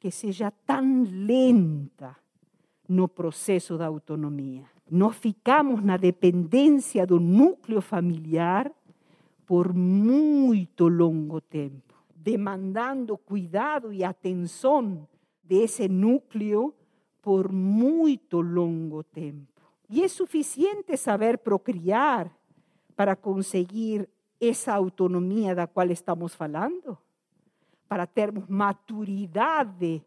que 0.00 0.10
seja 0.10 0.50
tão 0.50 1.04
lenta 1.04 2.16
no 2.88 3.06
processo 3.06 3.78
da 3.78 3.86
autonomia. 3.86 4.64
Nós 4.90 5.16
ficamos 5.16 5.82
na 5.82 5.96
dependência 5.96 7.06
do 7.06 7.20
núcleo 7.20 7.80
familiar 7.80 8.70
por 9.46 9.72
muito 9.72 10.88
longo 10.88 11.40
tempo, 11.40 11.94
demandando 12.14 13.16
cuidado 13.16 13.92
e 13.92 14.02
atenção 14.02 15.06
desse 15.42 15.88
núcleo 15.88 16.74
por 17.20 17.52
muito 17.52 18.40
longo 18.40 19.02
tempo. 19.02 19.62
E 19.88 20.02
é 20.02 20.08
suficiente 20.08 20.96
saber 20.96 21.38
procriar 21.38 22.30
para 22.96 23.14
conseguir 23.14 24.08
essa 24.40 24.74
autonomia 24.74 25.54
da 25.54 25.66
qual 25.66 25.90
estamos 25.90 26.34
falando? 26.34 26.98
Para 27.88 28.06
termos 28.06 28.48
maturidade 28.48 30.04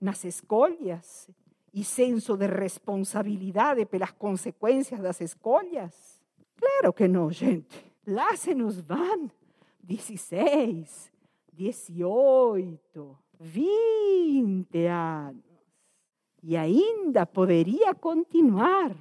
nas 0.00 0.24
escolhas 0.24 1.30
e 1.72 1.84
senso 1.84 2.36
de 2.36 2.46
responsabilidade 2.46 3.84
pelas 3.86 4.12
consequências 4.12 5.00
das 5.00 5.20
escolhas? 5.20 6.20
Claro 6.56 6.92
que 6.92 7.06
não, 7.06 7.30
gente. 7.30 7.84
Lá 8.06 8.34
se 8.36 8.54
nos 8.54 8.80
vão 8.80 9.30
16, 9.82 11.12
18, 11.52 13.18
20 13.40 14.86
anos. 14.86 15.42
E 16.42 16.56
ainda 16.56 17.26
poderia 17.26 17.94
continuar. 17.94 18.96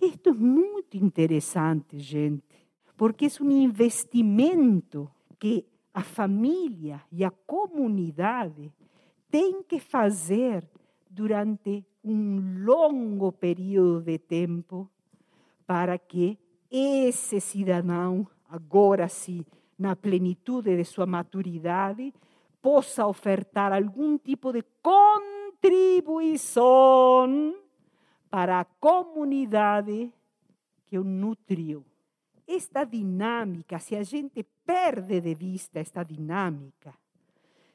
Isto 0.00 0.30
é 0.30 0.32
muito 0.32 0.96
interessante, 0.96 1.98
gente, 1.98 2.44
porque 2.96 3.26
é 3.26 3.42
um 3.42 3.50
investimento 3.50 5.10
que 5.38 5.64
a 5.94 6.02
família 6.02 7.02
e 7.10 7.24
a 7.24 7.30
comunidade 7.30 8.72
têm 9.30 9.62
que 9.62 9.78
fazer 9.78 10.68
durante 11.08 11.84
um 12.02 12.64
longo 12.64 13.30
período 13.30 14.02
de 14.02 14.18
tempo 14.18 14.90
para 15.66 15.98
que 15.98 16.38
esse 16.70 17.40
cidadão, 17.40 18.26
agora 18.48 19.08
sim, 19.08 19.44
na 19.78 19.94
plenitude 19.94 20.76
de 20.76 20.84
sua 20.84 21.06
maturidade, 21.06 22.12
possa 22.62 23.06
ofertar 23.06 23.70
algum 23.72 24.16
tipo 24.16 24.52
de 24.52 24.64
contribuição 24.80 27.54
para 28.30 28.60
a 28.60 28.64
comunidade 28.64 30.10
que 30.86 30.96
o 30.96 31.04
nutriu. 31.04 31.84
Esta 32.46 32.84
dinâmica, 32.84 33.78
se 33.78 33.94
a 33.96 34.02
gente 34.02 34.42
perde 34.64 35.20
de 35.20 35.34
vista 35.34 35.80
esta 35.80 36.02
dinâmica, 36.04 36.94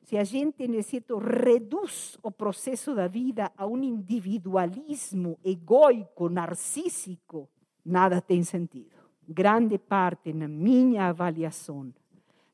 se 0.03 0.17
a 0.17 0.23
gente, 0.23 0.67
necessito, 0.69 1.17
reduz 1.17 2.17
o 2.23 2.31
processo 2.31 2.95
da 2.95 3.09
vida 3.09 3.51
a 3.57 3.67
um 3.67 3.83
individualismo 3.83 5.37
egoico, 5.43 6.29
narcísico, 6.29 7.49
nada 7.83 8.21
tem 8.21 8.41
sentido. 8.41 8.95
Grande 9.27 9.77
parte, 9.77 10.31
na 10.31 10.47
minha 10.47 11.09
avaliação, 11.09 11.93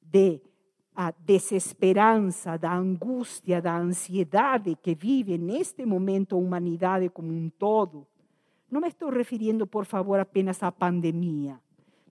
de 0.01 0.41
a 0.95 1.12
desesperança, 1.12 2.57
da 2.57 2.73
angústia, 2.75 3.62
da 3.62 3.77
ansiedade 3.77 4.75
que 4.81 4.93
vive 4.93 5.38
neste 5.38 5.85
momento 5.85 6.35
a 6.35 6.39
humanidade 6.39 7.09
como 7.09 7.31
um 7.33 7.50
todo, 7.50 8.07
não 8.69 8.81
me 8.81 8.88
estou 8.88 9.09
referindo, 9.09 9.67
por 9.67 9.85
favor, 9.85 10.19
apenas 10.19 10.62
à 10.63 10.71
pandemia. 10.71 11.59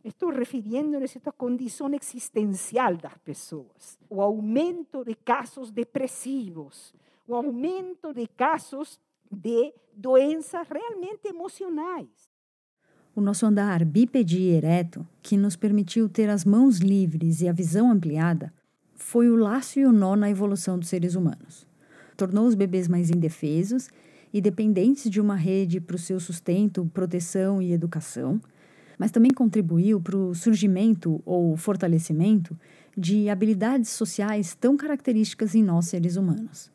Me 0.03 0.11
estou 0.11 0.31
referindo 0.31 0.97
a 0.97 1.33
condição 1.33 1.93
existencial 1.95 2.97
das 2.97 3.17
pessoas. 3.19 3.99
O 4.11 4.21
aumento 4.21 5.05
de 5.05 5.15
casos 5.15 5.71
depressivos, 5.71 6.95
o 7.27 7.35
aumento 7.35 8.13
de 8.13 8.27
casos 8.27 9.01
de 9.31 9.73
doenças 9.95 10.67
realmente 10.69 11.29
emocionais. 11.29 12.31
O 13.15 13.21
nosso 13.21 13.47
andar 13.47 13.85
bípede 13.85 14.39
e 14.39 14.51
ereto, 14.51 15.07
que 15.23 15.37
nos 15.37 15.55
permitiu 15.55 16.09
ter 16.09 16.29
as 16.29 16.45
mãos 16.45 16.79
livres 16.79 17.41
e 17.41 17.49
a 17.49 17.53
visão 17.53 17.91
ampliada, 17.91 18.53
foi 19.03 19.29
o 19.29 19.37
laço 19.37 19.79
e 19.79 19.85
o 19.85 19.93
nó 19.93 20.17
na 20.17 20.31
evolução 20.31 20.79
dos 20.79 20.89
seres 20.89 21.15
humanos. 21.17 21.67
Tornou 22.17 22.47
os 22.47 22.55
bebês 22.55 22.89
mais 22.89 23.11
indefesos 23.11 23.91
e 24.33 24.41
dependentes 24.41 25.11
de 25.11 25.21
uma 25.21 25.35
rede 25.35 25.81
para 25.81 25.97
o 25.97 25.99
seu 25.99 26.19
sustento, 26.19 26.89
proteção 26.95 27.61
e 27.61 27.73
educação, 27.73 28.41
mas 28.99 29.11
também 29.11 29.33
contribuiu 29.33 30.01
para 30.01 30.17
o 30.17 30.35
surgimento 30.35 31.21
ou 31.27 31.57
fortalecimento 31.57 32.57
de 32.97 33.29
habilidades 33.29 33.91
sociais 33.91 34.55
tão 34.55 34.77
características 34.77 35.55
em 35.55 35.63
nós 35.63 35.89
seres 35.89 36.17
humanos. 36.17 36.71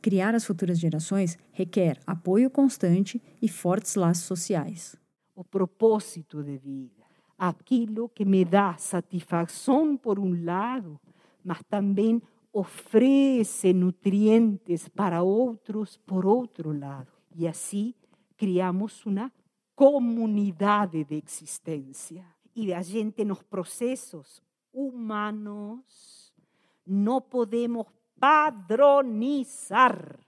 Criar 0.00 0.34
as 0.34 0.44
futuras 0.46 0.78
gerações 0.78 1.36
requer 1.52 1.98
apoio 2.06 2.48
constante 2.48 3.20
e 3.40 3.48
fortes 3.48 3.96
laços 3.96 4.24
sociais. 4.24 4.96
O 5.34 5.44
propósito 5.44 6.42
de 6.42 6.56
vida, 6.56 7.04
aquilo 7.36 8.08
que 8.08 8.24
me 8.24 8.44
dá 8.44 8.76
satisfação 8.78 9.96
por 9.96 10.18
um 10.18 10.44
lado 10.44 10.98
mas 11.44 11.62
também 11.64 12.20
oferece 12.52 13.72
nutrientes 13.72 14.88
para 14.88 15.22
outros 15.22 15.96
por 15.96 16.26
outro 16.26 16.76
lado. 16.78 17.12
E 17.34 17.48
assim 17.48 17.94
criamos 18.36 19.04
uma 19.06 19.32
comunidade 19.74 21.04
de 21.04 21.22
existência. 21.24 22.24
E 22.54 22.74
a 22.74 22.82
gente 22.82 23.24
nos 23.24 23.42
processos 23.42 24.42
humanos 24.72 26.32
não 26.86 27.20
podemos 27.20 27.86
padronizar. 28.20 30.18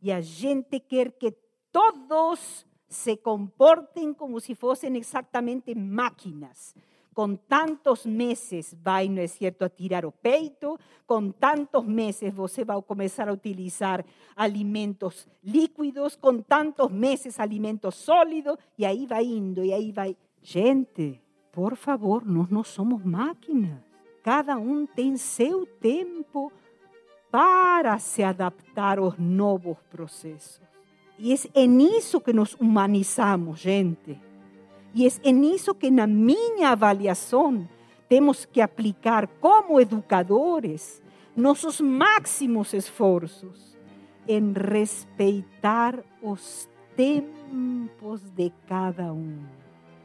E 0.00 0.12
a 0.12 0.20
gente 0.20 0.78
quer 0.80 1.12
que 1.12 1.34
todos 1.70 2.66
se 2.86 3.16
comportem 3.16 4.12
como 4.12 4.38
se 4.38 4.54
fossem 4.54 4.94
exatamente 4.98 5.74
máquinas 5.74 6.74
com 7.14 7.36
tantos 7.36 8.06
meses 8.06 8.74
vai, 8.82 9.08
não 9.08 9.22
é 9.22 9.26
certo, 9.26 9.64
a 9.64 9.68
tirar 9.68 10.04
o 10.04 10.12
peito, 10.12 10.78
com 11.06 11.30
tantos 11.30 11.84
meses 11.84 12.32
você 12.32 12.64
vai 12.64 12.80
começar 12.82 13.28
a 13.28 13.32
utilizar 13.32 14.04
alimentos 14.34 15.28
líquidos, 15.42 16.16
com 16.16 16.38
tantos 16.40 16.90
meses 16.90 17.38
alimentos 17.38 17.94
sólidos, 17.96 18.56
e 18.78 18.86
aí 18.86 19.06
vai 19.06 19.24
indo, 19.24 19.64
e 19.64 19.72
aí 19.72 19.92
vai. 19.92 20.16
Gente, 20.42 21.20
por 21.52 21.76
favor, 21.76 22.24
nós 22.24 22.48
não 22.48 22.64
somos 22.64 23.04
máquinas. 23.04 23.78
Cada 24.22 24.56
um 24.56 24.86
tem 24.86 25.16
seu 25.16 25.66
tempo 25.66 26.52
para 27.30 27.98
se 27.98 28.22
adaptar 28.22 28.98
aos 28.98 29.18
novos 29.18 29.76
processos. 29.90 30.60
E 31.18 31.34
é 31.54 31.66
nisso 31.66 32.20
que 32.20 32.32
nos 32.32 32.54
humanizamos, 32.54 33.60
gente. 33.60 34.18
E 34.94 35.06
é 35.06 35.32
nisso 35.32 35.74
que, 35.74 35.90
na 35.90 36.06
minha 36.06 36.70
avaliação, 36.70 37.66
temos 38.08 38.44
que 38.44 38.60
aplicar 38.60 39.26
como 39.40 39.80
educadores 39.80 41.02
nossos 41.34 41.80
máximos 41.80 42.74
esforços 42.74 43.74
em 44.28 44.52
respeitar 44.52 46.04
os 46.22 46.68
tempos 46.94 48.20
de 48.36 48.52
cada 48.68 49.10
um. 49.12 49.38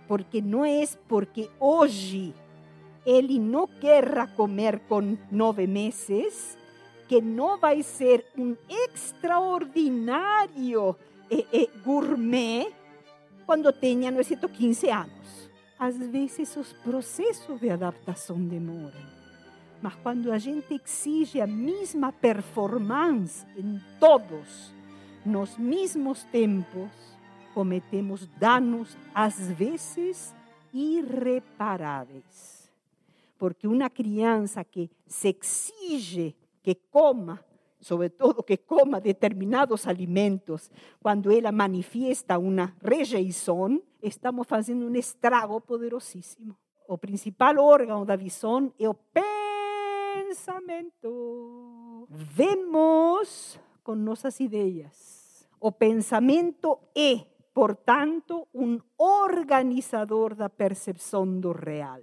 Porque 0.08 0.42
não 0.42 0.64
é 0.64 0.86
porque 1.08 1.50
hoje 1.60 2.34
ele 3.06 3.38
não 3.40 3.68
querra 3.68 4.26
comer 4.28 4.80
com 4.88 5.18
nove 5.30 5.68
meses 5.68 6.58
que 7.10 7.20
não 7.22 7.58
vai 7.58 7.84
ser 7.84 8.26
um 8.38 8.56
extraordinário 8.70 10.96
eh, 11.30 11.46
eh, 11.54 11.68
gourmet 11.84 12.72
quando 13.48 13.72
tenha, 13.72 14.12
não 14.12 14.22
certo, 14.22 14.50
15 14.50 14.90
anos. 14.90 15.50
Às 15.80 15.98
vezes 15.98 16.56
os 16.58 16.74
processos 16.74 17.60
de 17.62 17.70
adaptação 17.70 18.38
demoram. 18.46 19.18
Mas 19.82 19.96
quando 19.96 20.34
a 20.34 20.38
gente 20.38 20.74
exige 20.74 21.40
a 21.40 21.48
mesma 21.48 22.12
performance 22.12 23.46
em 23.56 23.80
todos, 24.00 24.74
nos 25.26 25.58
mesmos 25.58 26.26
tempos, 26.26 26.92
cometemos 27.54 28.28
danos, 28.38 28.98
às 29.16 29.50
vezes, 29.52 30.36
irreparáveis. 30.74 32.70
Porque 33.38 33.66
uma 33.66 33.90
criança 33.90 34.62
que 34.64 34.90
se 35.06 35.30
exige 35.40 36.36
que 36.62 36.76
coma 36.76 37.40
sobre 37.80 38.10
todo 38.10 38.44
que 38.44 38.58
coma 38.58 39.00
determinados 39.00 39.88
alimentos, 39.88 40.70
quando 41.02 41.32
ela 41.32 41.52
manifiesta 41.52 42.38
uma 42.38 42.74
rejeição, 42.84 43.82
estamos 44.02 44.46
fazendo 44.48 44.86
um 44.88 44.96
estrago 44.96 45.62
poderosíssimo. 45.62 46.56
O 46.88 46.98
principal 46.98 47.58
órgão 47.58 48.06
da 48.06 48.16
visão 48.16 48.74
é 48.80 48.88
o 48.88 48.96
pensamento. 50.24 52.08
Vemos 52.10 53.60
com 53.84 53.94
nossas 53.96 54.40
ideias. 54.40 55.48
O 55.60 55.72
pensamento 55.72 56.80
é, 56.96 57.26
portanto, 57.54 58.48
um 58.54 58.80
organizador 58.98 60.34
da 60.36 60.50
percepção 60.50 61.40
do 61.40 61.52
real. 61.52 62.02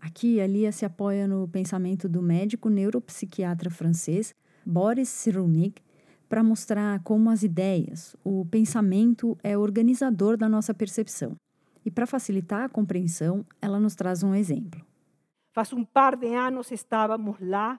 Aqui 0.00 0.40
a 0.40 0.46
Lia 0.46 0.72
se 0.72 0.84
apoia 0.84 1.26
no 1.26 1.48
pensamento 1.48 2.08
do 2.08 2.22
médico 2.22 2.68
neuropsiquiatra 2.68 3.70
francês 3.70 4.34
Boris 4.66 5.08
Cyrulnik 5.08 5.80
para 6.28 6.42
mostrar 6.42 7.00
como 7.04 7.30
as 7.30 7.44
ideias, 7.44 8.16
o 8.24 8.44
pensamento 8.44 9.38
é 9.44 9.56
organizador 9.56 10.36
da 10.36 10.48
nossa 10.48 10.74
percepção. 10.74 11.36
E 11.84 11.90
para 11.90 12.04
facilitar 12.04 12.64
a 12.64 12.68
compreensão, 12.68 13.46
ela 13.62 13.78
nos 13.78 13.94
traz 13.94 14.24
um 14.24 14.34
exemplo. 14.34 14.84
Faz 15.52 15.72
um 15.72 15.84
par 15.84 16.16
de 16.16 16.34
anos 16.34 16.72
estávamos 16.72 17.36
lá 17.40 17.78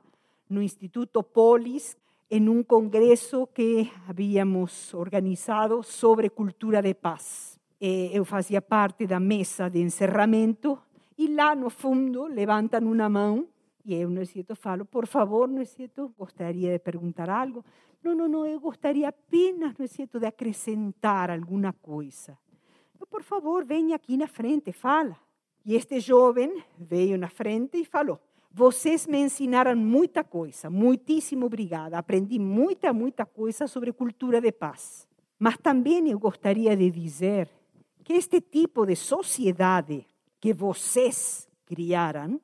no 0.50 0.62
Instituto 0.62 1.21
Polis, 1.21 1.97
em 2.32 2.47
um 2.47 2.63
congresso 2.63 3.47
que 3.47 3.91
havíamos 4.08 4.93
organizado 4.93 5.84
sobre 5.84 6.30
cultura 6.30 6.82
de 6.82 6.93
paz. 6.93 7.60
Eu 7.80 8.23
fazia 8.23 8.62
parte 8.62 9.06
da 9.06 9.19
mesa 9.19 9.69
de 9.69 9.80
encerramento 9.80 10.80
e 11.17 11.28
lá 11.34 11.54
no 11.56 11.69
fundo 11.69 12.23
levantam 12.28 12.82
uma 12.91 13.10
mão 13.10 13.47
E 13.88 13.93
eu, 13.95 14.10
não 14.10 14.21
é 14.21 14.26
certo, 14.26 14.54
falo, 14.54 14.84
por 14.84 15.08
favor, 15.08 15.47
não 15.47 15.62
é 15.62 15.65
certo, 15.65 16.13
gostaria 16.17 16.73
de 16.73 16.80
perguntar 16.80 17.30
algo. 17.30 17.63
Não, 18.04 18.13
não, 18.13 18.28
não, 18.28 18.45
eu 18.45 18.60
gostaria 18.60 19.08
apenas, 19.08 19.78
não 19.78 19.86
é 19.86 19.88
certo, 19.88 20.19
de 20.19 20.26
acrescentar 20.26 21.32
alguma 21.32 21.71
coisa. 21.71 22.38
Por 23.10 23.23
favor, 23.23 23.63
venha 23.63 23.95
aqui 23.95 24.17
na 24.17 24.28
frente, 24.28 24.73
fala. 24.73 25.15
E 25.65 25.73
este 25.73 26.02
jovem 26.02 26.62
veio 26.78 27.17
na 27.17 27.30
frente 27.30 27.78
e 27.78 27.86
falou: 27.86 28.19
Vocês 28.52 29.08
me 29.08 29.19
ensinaram 29.19 29.73
muita 29.78 30.21
coisa, 30.21 30.69
muitíssimo 30.69 31.45
obrigada. 31.45 31.97
Aprendi 31.97 32.38
muita, 32.38 32.91
muita 32.91 33.26
coisa 33.26 33.67
sobre 33.67 33.93
cultura 33.93 34.41
de 34.41 34.52
paz. 34.52 35.08
Mas 35.39 35.56
também 35.60 36.10
eu 36.10 36.19
gostaria 36.19 36.76
de 36.76 36.91
dizer 36.91 37.50
que 38.04 38.13
este 38.13 38.41
tipo 38.41 38.86
de 38.86 38.97
sociedade 38.97 40.06
que 40.41 40.54
vocês 40.54 41.47
criaram 41.65 42.41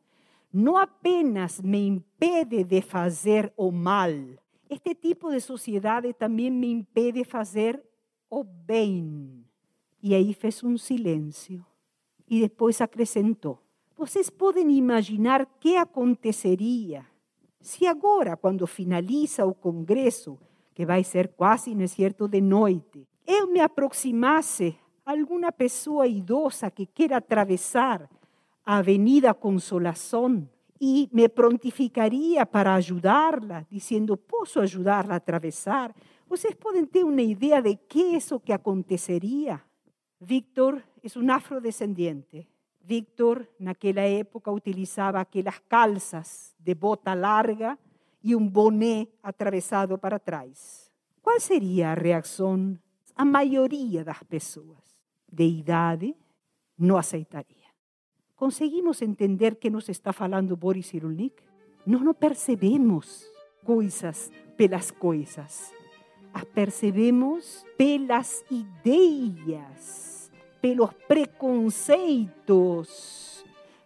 não 0.54 0.78
apenas 0.78 1.60
me 1.60 1.88
impede 1.88 2.64
de 2.64 2.82
fazer 2.82 3.52
o 3.58 3.72
mal, 3.72 4.12
este 4.70 4.96
tipo 4.96 5.32
de 5.32 5.40
sociedade 5.40 6.14
também 6.14 6.52
me 6.52 6.72
impede 6.72 7.20
de 7.20 7.26
fazer 7.26 7.84
o 8.30 8.44
bem. 8.44 9.44
E 10.02 10.14
aí 10.14 10.34
fez 10.34 10.64
um 10.64 10.78
silêncio 10.78 11.66
e 12.30 12.40
depois 12.40 12.82
acrescentou: 12.82 13.60
Vocês 13.98 14.30
podem 14.30 14.72
imaginar 14.72 15.46
que 15.60 15.76
aconteceria 15.76 17.06
se 17.64 17.88
agora, 17.88 18.36
quando 18.36 18.68
finaliza 18.68 19.46
o 19.46 19.54
congresso, 19.54 20.38
que 20.74 20.86
vai 20.86 21.02
ser 21.02 21.30
quase, 21.30 21.74
não 21.74 21.84
é 21.84 21.88
certo, 21.88 22.28
de 22.28 22.42
noite, 22.42 23.08
eu 23.26 23.48
me 23.48 23.62
aproximasse 23.62 24.76
a 25.06 25.12
alguma 25.12 25.50
pessoa 25.50 26.06
idosa 26.06 26.70
que 26.70 26.86
queira 26.86 27.18
atravessar 27.18 28.02
a 28.04 28.23
Avenida 28.66 29.34
Consolação 29.34 30.48
e 30.80 31.10
me 31.12 31.28
prontificaria 31.28 32.46
para 32.46 32.76
ajudá-la, 32.76 33.66
dizendo: 33.70 34.16
Posso 34.16 34.60
ajudá-la 34.60 35.16
a 35.16 35.18
atravessar? 35.18 35.94
Vocês 36.28 36.56
podem 36.56 36.86
ter 36.86 37.04
uma 37.04 37.22
ideia 37.22 37.62
de 37.62 37.76
que 37.76 38.00
isso 38.16 38.40
que 38.40 38.54
aconteceria? 38.54 39.62
Víctor 40.20 40.82
é 41.04 41.20
um 41.20 41.32
afrodescendiente. 41.32 42.48
Víctor, 42.82 43.48
naquela 43.60 44.02
época, 44.02 44.52
utilizava 44.52 45.20
aquelas 45.20 45.60
calças 45.70 46.56
de 46.60 46.74
bota 46.74 47.14
larga 47.14 47.78
e 48.24 48.36
um 48.36 48.48
boné 48.48 49.08
atravessado 49.22 49.98
para 49.98 50.20
trás. 50.20 50.90
Qual 51.22 51.40
seria 51.40 51.92
a 51.92 51.94
reação? 51.94 52.78
A 53.16 53.24
maioria 53.24 54.04
das 54.04 54.24
pessoas 54.24 54.98
de 55.32 55.46
idade 55.46 56.16
não 56.78 56.98
aceitaria. 56.98 57.63
Conseguimos 58.36 59.02
entender 59.02 59.58
que 59.58 59.70
nos 59.70 59.90
está 59.90 60.12
falando 60.12 60.58
Boris 60.58 60.90
Cyrulnik? 60.90 61.36
Não 61.86 62.14
percebemos 62.14 63.26
coisas 63.64 64.32
pelas 64.58 64.92
coisas. 64.92 65.72
As 66.34 66.46
percebemos 66.46 67.64
pelas 67.78 68.44
ideias 68.50 70.14
pelos 70.64 70.92
preconceitos, 71.10 73.44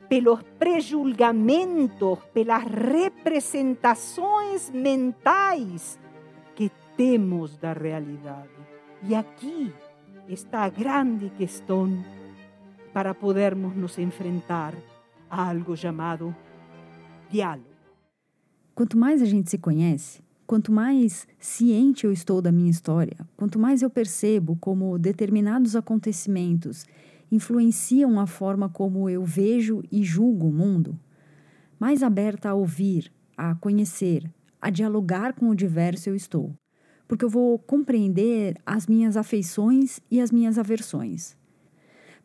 pelos 0.08 0.44
prejulgamentos, 0.60 2.20
pelas 2.32 2.64
representações 2.66 4.70
mentais 4.70 6.00
que 6.56 6.72
temos 6.96 7.58
da 7.58 7.74
realidade. 7.74 8.52
E 9.02 9.16
aqui 9.16 9.74
está 10.28 10.66
a 10.66 10.70
grande 10.70 11.32
questão 11.32 11.90
para 12.98 13.14
podermos 13.14 13.76
nos 13.76 13.96
enfrentar 14.00 14.74
a 15.30 15.52
algo 15.52 15.78
chamado 15.78 16.36
diálogo. 17.30 17.70
Quanto 18.74 18.98
mais 18.98 19.22
a 19.22 19.26
gente 19.26 19.52
se 19.52 19.60
conhece, 19.60 20.24
Quanto 20.48 20.72
mais 20.72 21.28
ciente 21.38 22.06
eu 22.06 22.12
estou 22.12 22.42
da 22.42 22.52
minha 22.52 22.72
história, 22.72 23.18
quanto 23.36 23.60
mais 23.60 23.84
eu 23.84 23.90
percebo 23.90 24.56
como 24.56 24.98
determinados 24.98 25.76
acontecimentos 25.76 26.86
influenciam 27.32 28.18
a 28.20 28.26
forma 28.26 28.70
como 28.70 29.10
eu 29.10 29.24
vejo 29.24 29.84
e 29.92 30.04
julgo 30.04 30.48
o 30.48 30.54
mundo, 30.54 30.98
mais 31.78 32.02
aberta 32.02 32.50
a 32.50 32.56
ouvir, 32.56 33.12
a 33.38 33.54
conhecer, 33.56 34.28
a 34.60 34.72
dialogar 34.72 35.34
com 35.34 35.50
o 35.50 35.56
diverso 35.56 36.10
eu 36.10 36.16
estou, 36.16 36.56
porque 37.08 37.26
eu 37.26 37.30
vou 37.30 37.60
compreender 37.60 38.56
as 38.66 38.88
minhas 38.88 39.16
afeições 39.16 40.00
e 40.10 40.20
as 40.20 40.32
minhas 40.32 40.58
aversões. 40.58 41.37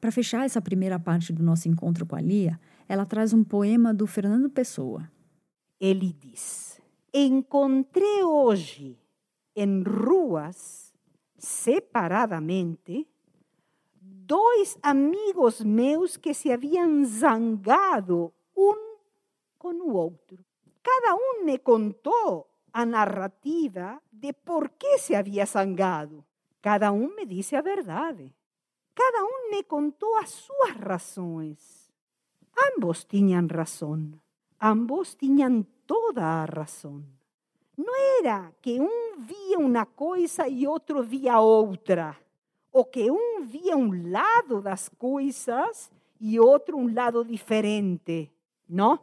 Para 0.02 0.10
fechar 0.10 0.44
essa 0.44 0.60
primeira 0.60 0.98
parte 0.98 1.32
do 1.32 1.44
nosso 1.44 1.68
encontro 1.68 2.04
com 2.04 2.16
a 2.16 2.20
Lia, 2.20 2.58
ela 2.88 3.06
traz 3.06 3.32
um 3.32 3.44
poema 3.44 3.94
do 3.94 4.04
Fernando 4.04 4.50
Pessoa. 4.50 5.08
Ele 5.78 6.12
diz: 6.12 6.80
encontrei 7.14 8.24
hoje 8.24 8.98
em 9.54 9.80
ruas, 9.84 10.92
separadamente, 11.38 13.06
dois 13.94 14.76
amigos 14.82 15.60
meus 15.60 16.16
que 16.16 16.34
se 16.34 16.50
haviam 16.50 17.04
zangado 17.04 18.34
um 18.56 18.96
com 19.56 19.72
o 19.72 19.94
outro. 19.94 20.44
Cada 20.82 21.14
um 21.14 21.44
me 21.44 21.58
contou 21.58 22.50
a 22.72 22.84
narrativa 22.84 24.02
de 24.12 24.32
por 24.32 24.68
que 24.70 24.98
se 24.98 25.14
havia 25.14 25.46
zangado. 25.46 26.24
Cada 26.60 26.90
um 26.90 27.14
me 27.14 27.24
disse 27.24 27.54
a 27.54 27.60
verdade. 27.60 28.34
Cada 28.94 29.24
um 29.24 29.50
me 29.50 29.62
contou 29.62 30.16
as 30.16 30.31
suas 30.31 30.76
razões. 30.76 31.90
Ambos 32.74 33.05
tinham 33.05 33.46
razão. 33.46 34.12
Ambos 34.61 35.14
tinham 35.14 35.66
toda 35.87 36.22
a 36.22 36.44
razão. 36.44 37.02
Não 37.76 37.94
era 38.20 38.52
que 38.61 38.81
um 38.81 39.18
via 39.18 39.59
uma 39.59 39.87
coisa 39.87 40.46
e 40.46 40.66
outro 40.66 41.02
via 41.02 41.40
outra, 41.40 42.16
ou 42.70 42.85
que 42.85 43.11
um 43.11 43.44
via 43.44 43.76
um 43.76 44.11
lado 44.11 44.61
das 44.61 44.88
coisas 44.90 45.90
e 46.20 46.38
outro 46.38 46.76
um 46.76 46.92
lado 46.92 47.24
diferente. 47.24 48.31
Não. 48.68 48.98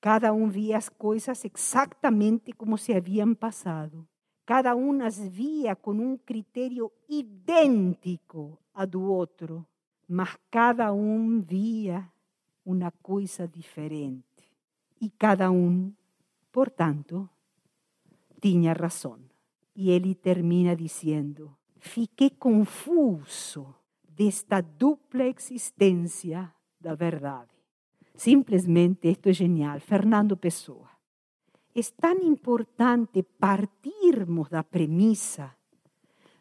Cada 0.00 0.32
um 0.32 0.48
via 0.48 0.78
as 0.78 0.88
coisas 0.88 1.44
exatamente 1.44 2.52
como 2.52 2.78
se 2.78 2.94
haviam 2.94 3.34
passado. 3.34 4.08
Cada 4.50 4.74
as 5.06 5.18
via 5.28 5.76
com 5.76 5.92
um 5.92 6.16
critério 6.16 6.90
idêntico 7.08 8.58
a 8.74 8.84
do 8.84 9.00
outro, 9.02 9.64
mas 10.08 10.36
cada 10.50 10.92
um 10.92 11.40
via 11.40 12.10
uma 12.66 12.90
coisa 12.90 13.46
diferente. 13.46 14.24
E 15.00 15.08
cada 15.08 15.52
um 15.52 15.92
Portanto, 16.52 17.28
tinha 18.40 18.72
razão. 18.72 19.20
E 19.74 19.90
ele 19.90 20.14
termina 20.14 20.74
dizendo: 20.74 21.56
Fiquei 21.78 22.30
confuso 22.30 23.74
desta 24.02 24.60
dupla 24.60 25.26
existência 25.26 26.52
da 26.80 26.94
verdade. 26.94 27.54
Simplesmente, 28.16 29.08
isto 29.08 29.28
é 29.28 29.32
genial. 29.32 29.78
Fernando 29.80 30.36
Pessoa. 30.36 30.90
É 31.74 31.80
tão 32.00 32.18
importante 32.22 33.22
partirmos 33.22 34.48
da 34.48 34.64
premissa 34.64 35.54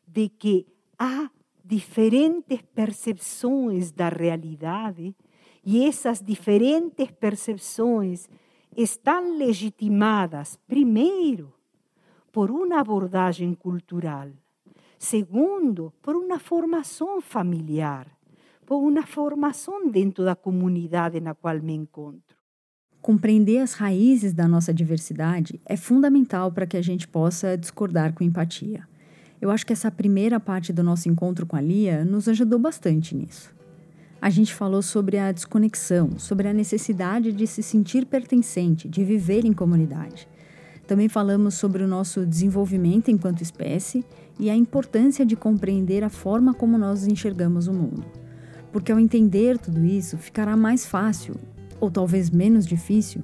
de 0.07 0.27
que 0.27 0.65
há 0.97 1.29
diferentes 1.63 2.61
percepções 2.73 3.91
da 3.91 4.09
realidade 4.09 5.15
e 5.63 5.85
essas 5.85 6.19
diferentes 6.19 7.11
percepções 7.11 8.27
estão 8.75 9.37
legitimadas, 9.37 10.57
primeiro, 10.67 11.53
por 12.31 12.49
uma 12.49 12.79
abordagem 12.79 13.53
cultural, 13.53 14.29
segundo, 14.97 15.93
por 16.01 16.15
uma 16.15 16.39
formação 16.39 17.21
familiar, 17.21 18.07
por 18.65 18.77
uma 18.77 19.05
formação 19.05 19.87
dentro 19.87 20.25
da 20.25 20.35
comunidade 20.35 21.19
na 21.19 21.35
qual 21.35 21.59
me 21.61 21.73
encontro. 21.73 22.38
Compreender 23.01 23.59
as 23.59 23.73
raízes 23.73 24.33
da 24.33 24.47
nossa 24.47 24.73
diversidade 24.73 25.59
é 25.65 25.77
fundamental 25.77 26.51
para 26.51 26.67
que 26.67 26.75
a 26.75 26.81
gente 26.81 27.07
possa 27.07 27.57
discordar 27.57 28.13
com 28.13 28.25
empatia. 28.25 28.83
Eu 29.41 29.49
acho 29.49 29.65
que 29.65 29.71
essa 29.71 29.89
primeira 29.89 30.38
parte 30.38 30.73
do 30.73 30.83
nosso 30.83 31.07
encontro 31.07 31.45
com 31.45 31.55
a 31.55 31.62
Lia 31.62 32.03
nos 32.03 32.27
ajudou 32.27 32.59
bastante 32.59 33.15
nisso. 33.15 33.55
A 34.21 34.29
gente 34.29 34.53
falou 34.53 34.81
sobre 34.81 35.17
a 35.17 35.31
desconexão, 35.31 36.19
sobre 36.19 36.49
a 36.49 36.53
necessidade 36.53 37.31
de 37.31 37.47
se 37.47 37.63
sentir 37.63 38.05
pertencente, 38.05 38.89
de 38.89 39.05
viver 39.05 39.45
em 39.45 39.53
comunidade. 39.53 40.27
Também 40.85 41.07
falamos 41.07 41.53
sobre 41.53 41.81
o 41.81 41.88
nosso 41.88 42.25
desenvolvimento 42.25 43.09
enquanto 43.09 43.41
espécie 43.41 44.03
e 44.38 44.49
a 44.49 44.55
importância 44.55 45.25
de 45.25 45.38
compreender 45.38 46.03
a 46.03 46.09
forma 46.09 46.53
como 46.53 46.77
nós 46.77 47.07
enxergamos 47.07 47.67
o 47.67 47.73
mundo. 47.73 48.03
Porque 48.73 48.91
ao 48.91 48.99
entender 48.99 49.57
tudo 49.57 49.85
isso, 49.85 50.17
ficará 50.17 50.57
mais 50.57 50.85
fácil, 50.85 51.35
ou 51.79 51.89
talvez 51.89 52.29
menos 52.29 52.65
difícil, 52.65 53.23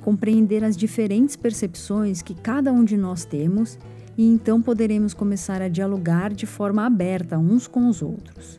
compreender 0.00 0.64
as 0.64 0.76
diferentes 0.76 1.36
percepções 1.36 2.22
que 2.22 2.34
cada 2.34 2.72
um 2.72 2.84
de 2.84 2.96
nós 2.96 3.24
temos 3.24 3.78
e 4.16 4.26
então 4.26 4.60
poderemos 4.60 5.14
começar 5.14 5.62
a 5.62 5.68
dialogar 5.68 6.32
de 6.32 6.46
forma 6.46 6.84
aberta 6.84 7.38
uns 7.38 7.66
com 7.66 7.88
os 7.88 8.02
outros. 8.02 8.58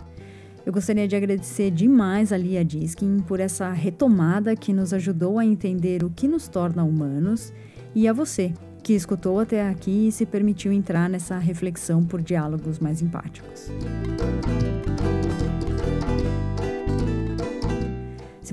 Eu 0.66 0.72
gostaria 0.72 1.08
de 1.08 1.16
agradecer 1.16 1.70
demais 1.70 2.32
a 2.32 2.38
Lia 2.38 2.64
Diskin 2.64 3.20
por 3.28 3.40
essa 3.40 3.70
retomada 3.70 4.56
que 4.56 4.72
nos 4.72 4.94
ajudou 4.94 5.38
a 5.38 5.46
entender 5.46 6.04
o 6.04 6.10
que 6.10 6.28
nos 6.28 6.48
torna 6.48 6.84
humanos 6.84 7.52
e 7.94 8.08
a 8.08 8.14
você 8.14 8.54
que 8.82 8.94
escutou 8.94 9.40
até 9.40 9.68
aqui 9.68 10.08
e 10.08 10.12
se 10.12 10.26
permitiu 10.26 10.72
entrar 10.72 11.10
nessa 11.10 11.38
reflexão 11.38 12.04
por 12.04 12.22
diálogos 12.22 12.80
mais 12.80 13.02
empáticos. 13.02 13.70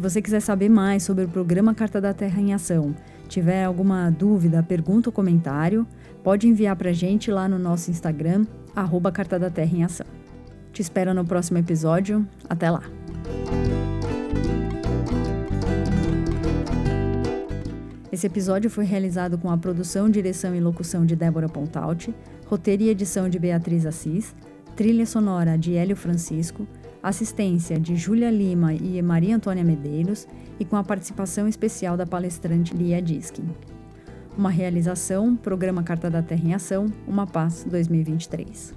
Se 0.01 0.03
você 0.03 0.23
quiser 0.23 0.41
saber 0.41 0.71
mais 0.71 1.03
sobre 1.03 1.25
o 1.25 1.29
programa 1.29 1.75
Carta 1.75 2.01
da 2.01 2.15
Terra 2.15 2.41
em 2.41 2.55
Ação, 2.55 2.97
tiver 3.29 3.65
alguma 3.65 4.09
dúvida, 4.09 4.63
pergunta 4.63 5.11
ou 5.11 5.13
comentário, 5.13 5.87
pode 6.25 6.49
enviar 6.49 6.75
para 6.75 6.89
a 6.89 6.93
gente 6.95 7.31
lá 7.31 7.47
no 7.47 7.59
nosso 7.59 7.91
Instagram, 7.91 8.47
arroba 8.75 9.13
Carta 9.13 9.39
da 9.39 9.51
Terra 9.51 9.77
em 9.77 9.85
Ação. 9.85 10.07
Te 10.73 10.81
espero 10.81 11.13
no 11.13 11.23
próximo 11.23 11.59
episódio. 11.59 12.27
Até 12.49 12.71
lá! 12.71 12.83
Esse 18.11 18.27
episódio 18.27 18.71
foi 18.71 18.87
realizado 18.87 19.37
com 19.37 19.51
a 19.51 19.59
produção, 19.59 20.09
direção 20.09 20.55
e 20.55 20.61
locução 20.61 21.05
de 21.05 21.15
Débora 21.15 21.47
Pontalti, 21.47 22.15
roteiro 22.47 22.85
e 22.85 22.89
edição 22.89 23.29
de 23.29 23.39
Beatriz 23.39 23.85
Assis, 23.85 24.35
trilha 24.75 25.05
sonora 25.05 25.59
de 25.59 25.75
Hélio 25.75 25.95
Francisco, 25.95 26.67
assistência 27.03 27.79
de 27.79 27.97
Júlia 27.97 28.31
Lima 28.31 28.75
e 28.75 29.01
Maria 29.03 29.37
Antônia 29.37 29.65
Medeiros 29.65 30.27
e 30.59 30.65
com 30.65 30.77
a 30.77 30.85
participação 30.85 31.49
especial 31.49 31.97
da 31.97 32.07
palestrante 32.07 32.77
Lia 32.77 33.01
Diskin. 33.01 33.49
Uma 34.37 34.51
realização, 34.51 35.35
Programa 35.35 35.83
Carta 35.83 36.09
da 36.09 36.23
Terra 36.23 36.43
em 36.45 36.55
Ação, 36.55 36.87
Uma 37.07 37.27
Paz 37.27 37.65
2023. 37.69 38.75